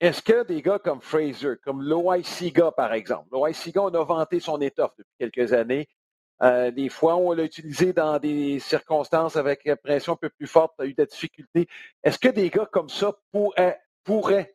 [0.00, 4.04] Est-ce que des gars comme Fraser, comme Loai Siga, par exemple, Loai Siga, on a
[4.04, 5.88] vanté son étoffe depuis quelques années.
[6.40, 10.46] Euh, des fois, on l'a utilisé dans des circonstances avec une pression un peu plus
[10.46, 11.66] forte, a eu des difficultés.
[12.04, 14.54] Est-ce que des gars comme ça pourraient, pourraient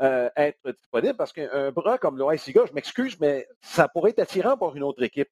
[0.00, 1.16] euh, être disponibles?
[1.16, 4.84] Parce qu'un bras comme Loai Siga, je m'excuse, mais ça pourrait être attirant pour une
[4.84, 5.28] autre équipe.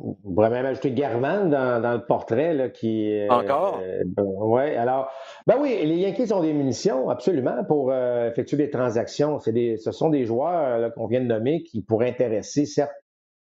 [0.00, 3.12] On pourrait même ajouter Garman dans, le portrait là, qui.
[3.12, 3.80] Euh, Encore?
[3.82, 5.10] Euh, oui, alors.
[5.46, 9.38] Ben oui, les Yankees ont des munitions, absolument, pour euh, effectuer des transactions.
[9.46, 12.92] Des, ce sont des joueurs qu'on vient de nommer qui pourraient intéresser, certes,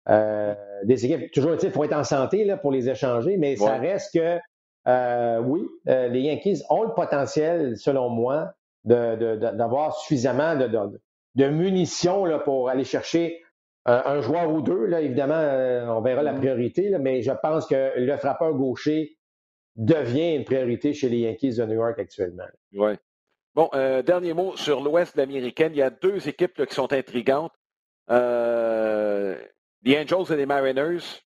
[0.07, 1.31] des équipes.
[1.31, 4.39] Toujours, il faut être en santé là, pour les échanger, mais ça reste que,
[5.41, 10.67] oui, les Yankees ont le potentiel, selon moi, d'avoir de, suffisamment de,
[11.35, 13.43] de, munitions là, pour aller chercher
[13.85, 16.37] un joueur ou deux, là, évidemment, euh, on verra la mm-hmm.
[16.37, 19.17] priorité, mais je pense que le frappeur gaucher
[19.75, 22.45] devient une priorité chez les Yankees de New York actuellement.
[22.73, 22.93] Oui.
[23.55, 25.73] Bon, euh, dernier mot sur l'Ouest américaine.
[25.73, 27.53] Il y a deux équipes qui sont intrigantes.
[28.09, 29.37] Euh,
[29.83, 31.23] les Angels et les Mariners.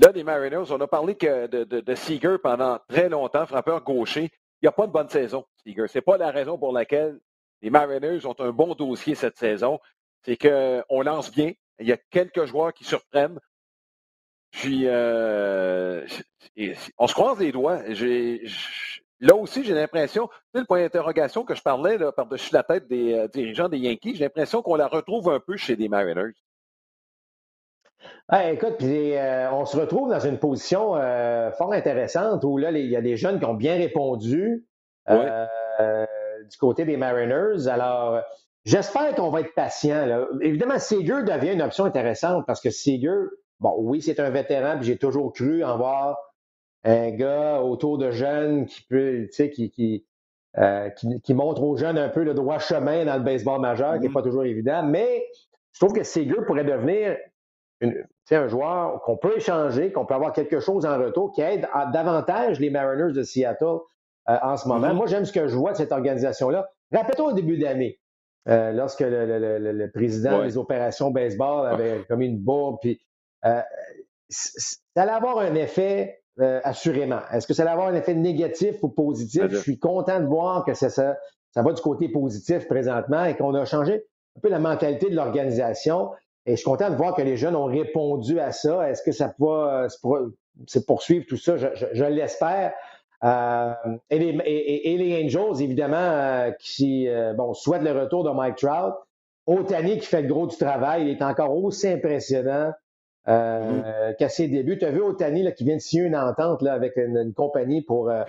[0.00, 4.30] Là, les Mariners, on a parlé que de, de, Seager pendant très longtemps, frappeur gaucher.
[4.60, 5.86] Il n'y a pas de bonne saison, Seager.
[5.86, 7.18] Ce n'est pas la raison pour laquelle
[7.62, 9.78] les Mariners ont un bon dossier cette saison
[10.26, 11.52] c'est qu'on lance bien.
[11.78, 13.38] Il y a quelques joueurs qui surprennent.
[14.50, 16.04] Puis, euh,
[16.98, 17.82] on se croise les doigts.
[19.20, 23.14] là aussi, j'ai l'impression, tu le point d'interrogation que je parlais par-dessus la tête des
[23.14, 26.32] euh, dirigeants des Yankees, j'ai l'impression qu'on la retrouve un peu chez les Mariners.
[28.32, 30.94] écoute, puis euh, on se retrouve dans une position
[31.56, 34.66] fort intéressante où là, il y a des jeunes qui ont bien répondu
[35.08, 37.68] du côté des Mariners.
[37.68, 38.22] Alors,
[38.66, 40.26] J'espère qu'on va être patient.
[40.40, 43.14] Évidemment, Seager devient une option intéressante parce que Seager,
[43.60, 46.18] bon, oui, c'est un vétéran, puis j'ai toujours cru en voir
[46.82, 50.04] un gars autour de jeunes qui peut, tu sais, qui, qui,
[50.58, 54.00] euh, qui, montre aux jeunes un peu le droit chemin dans le baseball majeur, qui
[54.00, 54.12] n'est mm-hmm.
[54.12, 54.82] pas toujours évident.
[54.82, 55.24] Mais
[55.72, 57.16] je trouve que Seager pourrait devenir
[57.82, 62.58] un joueur qu'on peut échanger, qu'on peut avoir quelque chose en retour, qui aide davantage
[62.58, 63.78] les Mariners de Seattle
[64.28, 64.88] euh, en ce moment.
[64.88, 64.94] Mm-hmm.
[64.94, 66.68] Moi, j'aime ce que je vois de cette organisation-là.
[66.92, 68.00] Rappelez-toi au début d'année.
[68.48, 72.78] Euh, lorsque le, président des opérations baseball avait commis une bourre.
[72.80, 73.00] Puis,
[73.44, 73.60] euh,
[74.28, 77.20] ça allait avoir un effet, euh, assurément.
[77.32, 79.46] Est-ce que ça allait avoir un effet négatif ou positif?
[79.48, 81.16] Je suis content de voir que ça, ça,
[81.50, 84.04] ça va du côté positif présentement et qu'on a changé
[84.36, 86.10] un peu la mentalité de l'organisation.
[86.44, 88.88] Et je suis content de voir que les jeunes ont répondu à ça.
[88.88, 91.56] Est-ce que ça va se poursuivre tout ça?
[91.56, 92.72] Je, l'espère.
[93.22, 98.94] Et, les, Angels, évidemment, qui bon, souhaitent le retour de Mike Trout.
[99.46, 102.72] Otani qui fait le gros du travail, il est encore aussi impressionnant
[103.28, 104.78] euh, qu'à ses débuts.
[104.78, 107.82] Tu as vu Otani là, qui vient de signer une entente là, avec une, compagnie
[107.82, 108.10] pour.
[108.10, 108.24] Euh,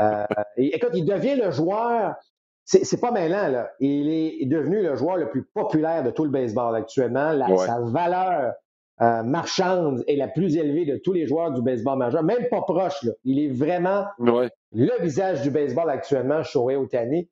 [0.00, 0.24] euh,
[0.56, 2.14] écoute, il devient le joueur.
[2.66, 3.72] C'est pas mêlant, là.
[3.78, 7.32] Il est devenu le joueur le plus populaire de tout le baseball actuellement.
[7.58, 8.54] Sa valeur
[9.00, 12.62] euh, marchande est la plus élevée de tous les joueurs du baseball majeur, même pas
[12.62, 13.02] proche.
[13.02, 13.12] Là.
[13.24, 17.28] Il est vraiment le visage du baseball actuellement, Shohei Otani.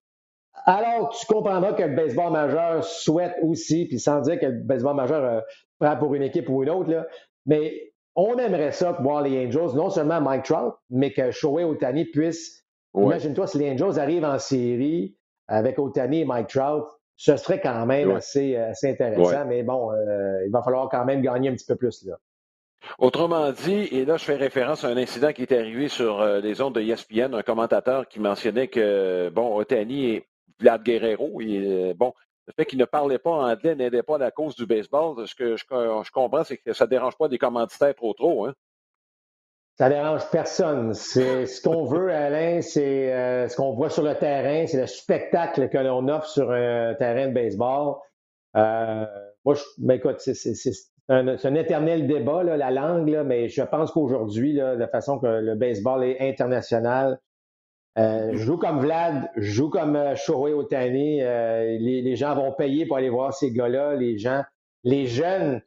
[0.67, 4.97] Alors, tu comprendras que le baseball majeur souhaite aussi, puis sans dire que le baseball
[4.97, 5.41] majeur euh,
[5.79, 7.07] prend pour une équipe ou une autre, là,
[7.47, 12.05] mais on aimerait ça voir les Angels, non seulement Mike Trout, mais que Shohei Otani
[12.05, 12.65] puisse.
[12.95, 15.17] Imagine-toi si les Angels arrivent en série
[15.49, 16.85] avec Otani et Mike Trout,
[17.17, 21.51] ce serait quand même assez, intéressant, mais bon, euh, il va falloir quand même gagner
[21.51, 22.17] un petit peu plus là.
[22.99, 26.41] Autrement dit, et là je fais référence à un incident qui est arrivé sur euh,
[26.41, 30.27] les ondes de ESPN, un commentateur qui mentionnait que bon, Otani est
[30.59, 31.41] Vlad Guerrero.
[31.41, 32.13] Et, bon,
[32.47, 35.27] le fait qu'il ne parlait pas anglais n'aidait pas la cause du baseball.
[35.29, 35.65] Ce que je,
[36.11, 38.47] comprends, c'est que ça ne dérange pas des commanditaires trop trop.
[38.47, 38.55] Hein?
[39.79, 40.93] Ça dérange personne.
[40.95, 44.87] C'est ce qu'on veut, Alain, c'est euh, ce qu'on voit sur le terrain, c'est le
[44.87, 47.97] spectacle que l'on offre sur un terrain de baseball.
[48.57, 49.07] Euh,
[49.45, 50.73] moi, je, ben, écoute, c'est
[51.09, 56.21] un, éternel débat, la langue, mais je pense qu'aujourd'hui, la façon que le baseball est
[56.21, 57.19] international,
[57.99, 61.23] euh, je joue comme Vlad, je joue comme euh, Shohei Otani.
[61.23, 63.97] Euh, les, gens vont payer pour aller voir ces gars-là.
[63.97, 64.43] Les gens,
[64.83, 65.61] les jeunes,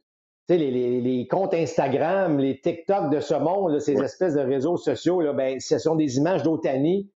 [0.48, 5.20] les, les, les, comptes Instagram, les TikTok de ce monde, ces espèces de réseaux sociaux,
[5.20, 7.10] là, ben, ce sont des images d'Otani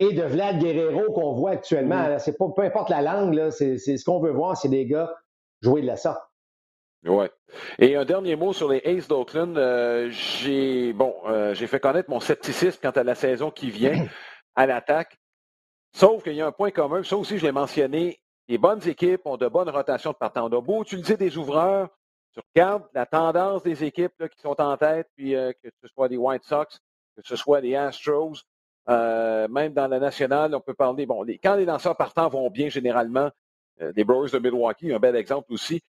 [0.00, 2.18] et de Vlad Guerrero qu'on voit actuellement.
[2.18, 5.14] C'est pas peu importe la langue, c'est ce qu'on veut voir, c'est des gars
[5.62, 6.20] jouer de la sorte.
[7.06, 7.26] Oui.
[7.78, 9.54] Et un dernier mot sur les Aces d'Oakland.
[10.10, 11.14] j'ai bon,
[11.52, 14.06] j'ai fait connaître mon scepticisme quant à la saison qui vient.
[14.54, 15.18] à l'attaque.
[15.92, 19.22] Sauf qu'il y a un point commun, ça aussi je l'ai mentionné, les bonnes équipes
[19.26, 20.48] ont de bonnes rotations de partant.
[20.50, 21.88] On a beau utiliser des ouvreurs,
[22.34, 26.08] tu regardes la tendance des équipes qui sont en tête, puis euh, que ce soit
[26.08, 26.78] des White Sox,
[27.16, 28.34] que ce soit des Astros,
[28.88, 32.68] euh, même dans la nationale, on peut parler, bon, quand les lanceurs partants vont bien
[32.68, 33.30] généralement,
[33.80, 35.80] euh, les Brewers de Milwaukee, un bel exemple aussi,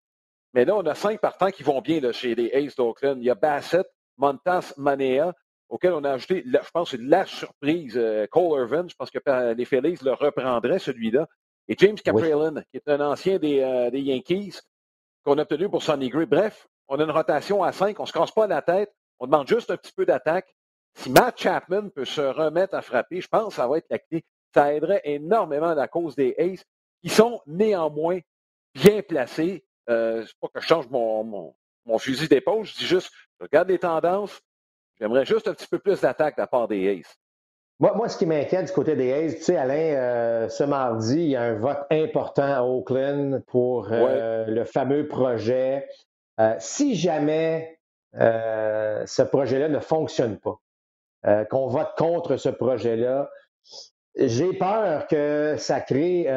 [0.53, 3.17] mais là, on a cinq partants qui vont bien là, chez les Aces d'Oakland.
[3.19, 3.85] Il y a Bassett,
[4.17, 5.33] Montas, Manea,
[5.67, 8.87] auquel on a ajouté, je pense, la surprise, euh, Cole Irvin.
[8.87, 9.19] Je pense que
[9.53, 11.27] les Phillies le reprendraient, celui-là.
[11.67, 14.61] Et James Caprellin, qui est un ancien des, euh, Yankees,
[15.25, 16.25] qu'on a obtenu pour Sonny Gray.
[16.25, 19.25] Bref, on a une rotation à 5, on ne se casse pas la tête, on
[19.25, 20.55] demande juste un petit peu d'attaque.
[20.93, 23.99] Si Matt Chapman peut se remettre à frapper, je pense que ça va être la
[23.99, 24.23] clé.
[24.53, 26.63] Ça aiderait énormément à la cause des Aces,
[27.01, 28.19] qui sont néanmoins
[28.73, 29.65] bien placés.
[29.89, 31.53] Euh, c'est pas que je change mon,
[31.85, 34.39] mon, fusil d'épaule, je dis juste, je regarde les tendances,
[34.97, 37.17] J'aimerais juste un petit peu plus d'attaque de la part des Aces.
[37.79, 41.15] Moi, moi, ce qui m'inquiète du côté des Aces, tu sais, Alain, euh, ce mardi,
[41.15, 45.85] il y a un vote important à Oakland pour euh, le fameux projet.
[46.39, 47.79] Euh, si jamais
[48.13, 50.57] ce projet-là ne fonctionne pas,
[51.49, 53.29] qu'on vote contre ce projet-là,
[54.15, 56.29] j'ai peur que ça crée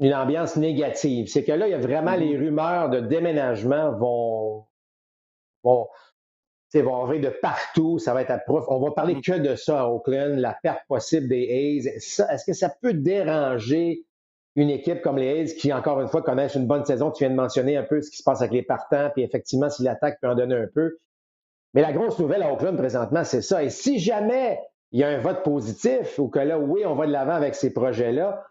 [0.00, 1.28] une ambiance négative.
[1.28, 2.28] C'est que là, il y a vraiment mm-hmm.
[2.28, 4.66] les rumeurs de déménagement vont,
[5.62, 5.86] vont,
[6.74, 8.64] il va arriver de partout, ça va être à prof.
[8.68, 9.20] On va parler mm.
[9.20, 12.20] que de ça à Oakland, la perte possible des A's.
[12.30, 14.04] Est-ce que ça peut déranger
[14.56, 17.10] une équipe comme les A's qui, encore une fois, connaissent une bonne saison?
[17.10, 19.70] Tu viens de mentionner un peu ce qui se passe avec les partants, puis effectivement,
[19.70, 20.98] si l'attaque peut en donner un peu.
[21.74, 23.62] Mais la grosse nouvelle à Oakland présentement, c'est ça.
[23.62, 24.58] Et si jamais
[24.92, 27.54] il y a un vote positif ou que là, oui, on va de l'avant avec
[27.54, 28.44] ces projets-là,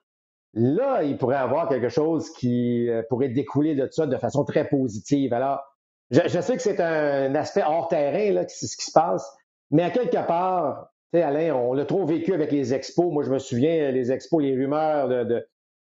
[0.53, 4.45] là, il pourrait y avoir quelque chose qui euh, pourrait découler de ça de façon
[4.45, 5.33] très positive.
[5.33, 5.63] Alors,
[6.11, 9.35] je, sais que c'est un aspect hors terrain, là, ce qui se passe,
[9.71, 13.11] mais à quelque part, tu sais, Alain, on l'a trop vécu avec les expos.
[13.11, 15.47] Moi, je me souviens, les expos, les rumeurs de, de,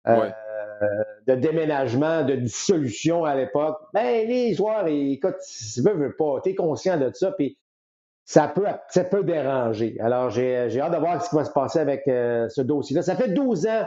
[0.08, 0.30] euh,
[1.26, 3.78] de déménagement, de dissolution à l'époque.
[3.92, 5.36] Ben, les joueurs, écoute,
[5.74, 7.58] tu veux, veux pas, tu es conscient de ça, puis
[8.24, 9.96] ça peut, ça peut déranger.
[10.00, 13.02] Alors, j'ai hâte de voir ce qui va se passer avec euh, ce dossier-là.
[13.02, 13.86] Ça fait 12 ans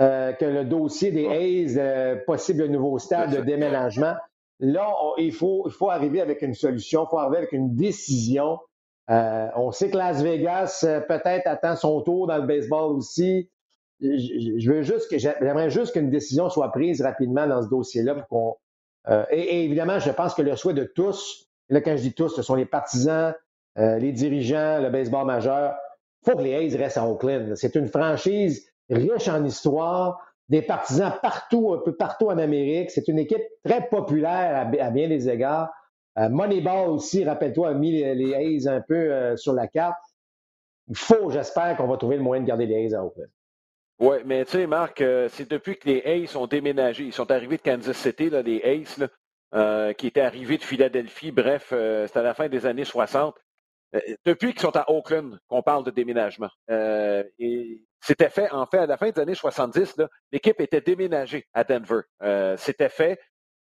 [0.00, 4.14] euh, que le dossier des A's, possible nouveau stade de déménagement,
[4.60, 8.58] Là, il, faut, arriver avec une solution, il faut arriver avec une décision.
[9.10, 13.50] Euh, on sait que Las Vegas euh, peut-être attend son tour dans le baseball aussi.
[14.00, 18.26] Je, juste j'aimerais juste qu'une décision soit prise rapidement dans ce dossier-là.
[19.08, 22.28] Euh, et, évidemment, je pense que le souhait de tous, là quand je dis tous,
[22.28, 23.34] ce sont les partisans,
[23.76, 25.74] les dirigeants, le baseball majeur.
[26.24, 27.54] Faut que les A's restent à Oakland.
[27.56, 30.20] C'est une franchise riche en histoire,
[30.52, 32.90] des partisans partout, un peu partout en Amérique.
[32.90, 35.70] C'est une équipe très populaire à, bien des égards.
[36.18, 39.96] Euh, Moneyball aussi, rappelle-toi, a mis les, les un peu euh, sur la carte.
[40.88, 43.30] Il faut, j'espère, qu'on va trouver le moyen de garder les A's à Oakland.
[43.98, 47.04] Oui, mais tu sais, Marc, euh, c'est depuis que les Aces ont déménagé.
[47.04, 51.32] Ils sont arrivés de Kansas City, là, les là, qui étaient arrivés de Philadelphie.
[51.32, 53.34] Bref, c'était à la fin des années 60.
[54.26, 56.50] depuis qu'ils sont à Oakland qu'on parle de déménagement.
[58.04, 59.96] C'était fait, en fait, à la fin des années 70,
[60.32, 62.00] l'équipe était déménagée à Denver.
[62.58, 63.18] c'était fait.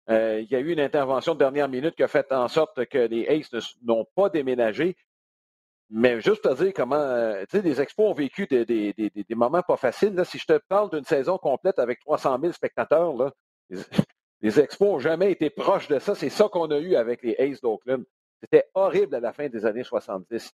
[0.08, 2.98] il y a eu une intervention de dernière minute qui a fait en sorte que
[2.98, 4.96] les Aces n'ont pas déménagé.
[5.94, 9.10] Mais juste pour dire comment, euh, tu sais, les expos ont vécu des, des, des,
[9.10, 10.16] des moments pas faciles.
[10.16, 10.24] Là.
[10.24, 13.34] Si je te parle d'une saison complète avec 300 000 spectateurs, là,
[14.40, 16.16] les, expos n'ont jamais été proches de ça.
[16.16, 18.06] C'est ça qu'on a eu avec les Aces d'Oakland.
[18.42, 20.54] C'était horrible à la fin des années 70.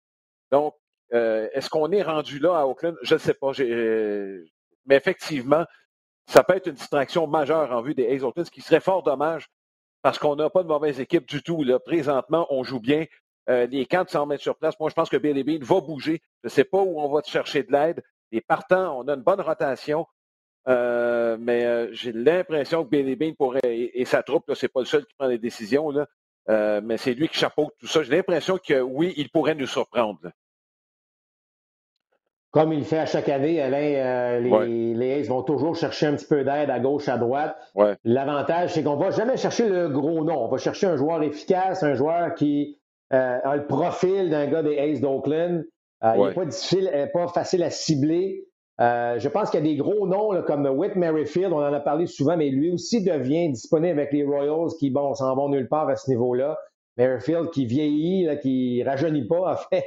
[0.53, 0.77] Donc,
[1.13, 2.97] euh, est-ce qu'on est rendu là à Oakland?
[3.03, 3.53] Je ne sais pas.
[3.61, 4.45] Euh,
[4.87, 5.65] mais effectivement,
[6.27, 9.49] ça peut être une distraction majeure en vue des d'Oakland, ce qui serait fort dommage
[10.03, 11.65] parce qu'on n'a pas de mauvaise équipe du tout.
[11.65, 11.79] Là.
[11.79, 13.07] Présentement, on joue bien.
[13.49, 14.79] Euh, les camps s'en mettre sur place.
[14.81, 16.23] Moi, je pense que Billy Bean va bouger.
[16.43, 18.03] Je ne sais pas où on va te chercher de l'aide.
[18.31, 20.07] Les partants, on a une bonne rotation.
[20.67, 25.05] Mais j'ai l'impression que Billy Bean pourrait, et, sa troupe, ce n'est pas le seul
[25.07, 28.03] qui prend les décisions, là, mais c'est lui qui chapeaute tout ça.
[28.03, 30.31] J'ai l'impression que oui, il pourrait nous surprendre.
[32.55, 36.27] Comme il fait à chaque année, Alain, les, les Aces vont toujours chercher un petit
[36.27, 37.57] peu d'aide à gauche, à droite.
[38.05, 40.45] L'avantage, c'est qu'on ne va jamais chercher le gros nom.
[40.45, 42.79] On va chercher un joueur efficace, un joueur qui
[43.13, 45.65] euh, a le profil d'un gars des Aces d'Oakland.
[46.05, 48.45] Euh, il n'est pas difficile, pas facile à cibler.
[48.81, 51.81] Euh, je pense qu'il y a des gros noms comme Whit Merrifield, on en a
[51.81, 55.69] parlé souvent, mais lui aussi devient disponible avec les Royals qui, bon, s'en vont nulle
[55.69, 56.59] part à ce niveau-là.
[56.97, 59.85] Merrifield qui vieillit, là, qui rajeunit pas, en fait,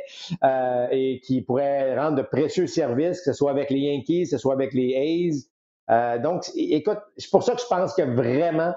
[0.91, 4.37] et qui pourrait rendre de précieux services, que ce soit avec les Yankees, que ce
[4.37, 5.29] soit avec les
[5.89, 6.21] A's.
[6.21, 8.73] donc, écoute, c'est pour ça que je pense que vraiment,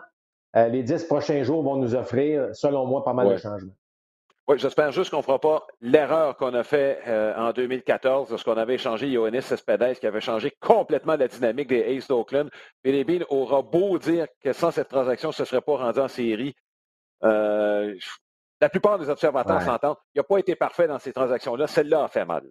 [0.55, 3.73] les dix prochains jours vont nous offrir, selon moi, pas mal de changements.
[4.51, 8.57] Oui, j'espère juste qu'on ne fera pas l'erreur qu'on a fait euh, en 2014 lorsqu'on
[8.57, 12.51] avait échangé Ioannis Cespedes, qui avait changé complètement la dynamique des Aces d'Oakland.
[12.83, 16.09] Billy Bean aura beau dire que sans cette transaction, ce ne serait pas rendu en
[16.09, 16.57] série.
[17.25, 17.95] Euh,
[18.61, 19.97] la plupart des observateurs s'entendent.
[20.15, 21.67] Il n'a pas été parfait dans ces transactions-là.
[21.67, 22.45] Celle-là a fait mal.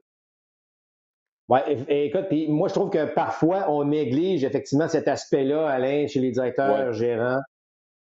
[1.47, 6.31] Oui, écoute, moi, je trouve que parfois, on néglige effectivement cet aspect-là, Alain, chez les
[6.31, 7.41] directeurs, gérants.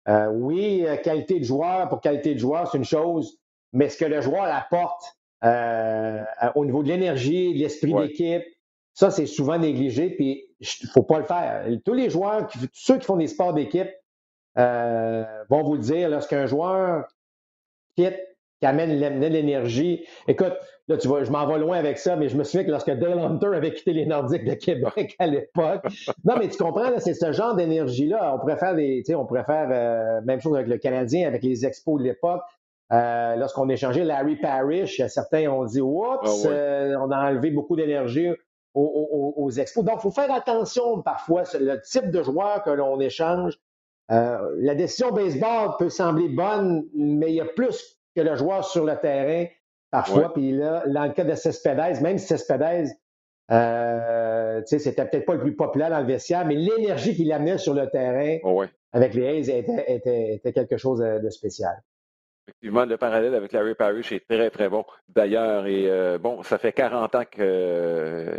[0.09, 3.39] Euh, oui, qualité de joueur pour qualité de joueur, c'est une chose
[3.77, 6.23] mais ce que le joueur apporte euh,
[6.55, 8.43] au niveau de l'énergie, de l'esprit d'équipe,
[8.95, 11.67] ça, c'est souvent négligé, puis il ne faut pas le faire.
[11.85, 13.91] Tous les joueurs, ceux qui font des sports d'équipe,
[14.59, 17.07] euh, vont vous le dire, lorsqu'un joueur
[17.96, 18.20] quitte,
[18.61, 20.07] qui amène de l'énergie.
[20.28, 20.54] Écoute,
[20.88, 22.90] là, tu vois, je m'en vais loin avec ça, mais je me souviens que lorsque
[22.90, 25.84] Dale Hunter avait quitté les Nordiques de Québec à l'époque.
[26.24, 28.40] Non, mais tu comprends, c'est ce genre d'énergie-là.
[28.42, 31.98] On faire des, on pourrait faire euh, même chose avec le Canadien, avec les expos
[31.98, 32.42] de l'époque.
[32.92, 37.74] Euh, lorsqu'on échangeait Larry Parrish, certains ont dit Oups, ah euh, on a enlevé beaucoup
[37.74, 38.28] d'énergie
[38.74, 39.84] aux, expos.
[39.84, 43.59] Donc, il faut faire attention parfois le type de joueur que l'on échange.
[44.12, 48.64] Euh, la décision baseball peut sembler bonne, mais il y a plus que le joueur
[48.64, 49.46] sur le terrain
[49.90, 50.32] parfois.
[50.32, 52.88] Puis là, dans le cas de Cespedes, même si Cespedes,
[53.50, 57.74] euh, c'était peut-être pas le plus populaire dans le vestiaire, mais l'énergie qu'il amenait sur
[57.74, 58.38] le terrain
[58.92, 61.76] avec les Hayes était, était, quelque chose de spécial.
[62.49, 64.84] Effectivement, le parallèle avec Larry Parrish est très, très bon.
[65.09, 68.38] D'ailleurs, et euh, bon, ça fait 40 ans que, euh,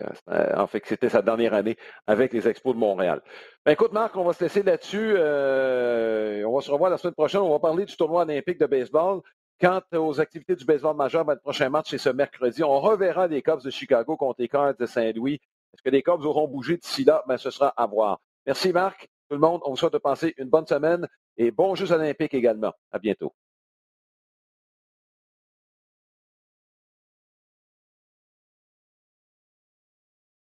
[0.56, 3.22] en fait, que c'était sa dernière année avec les Expos de Montréal.
[3.66, 5.16] Ben, écoute, Marc, on va se laisser là-dessus.
[5.18, 7.42] Euh, on va se revoir la semaine prochaine.
[7.42, 9.20] On va parler du tournoi olympique de baseball.
[9.60, 12.64] Quant aux activités du baseball majeur, ben, le prochain match, c'est ce mercredi.
[12.64, 15.42] On reverra les Cubs de Chicago contre les Cards de Saint-Louis.
[15.74, 17.26] Est-ce que les Cubs auront bougé d'ici là?
[17.28, 18.22] Ben, ce sera à voir.
[18.46, 19.10] Merci, Marc.
[19.30, 22.34] Tout le monde, on vous souhaite de passer une bonne semaine et bons Jeux olympiques
[22.34, 22.72] également.
[22.94, 23.34] À bientôt.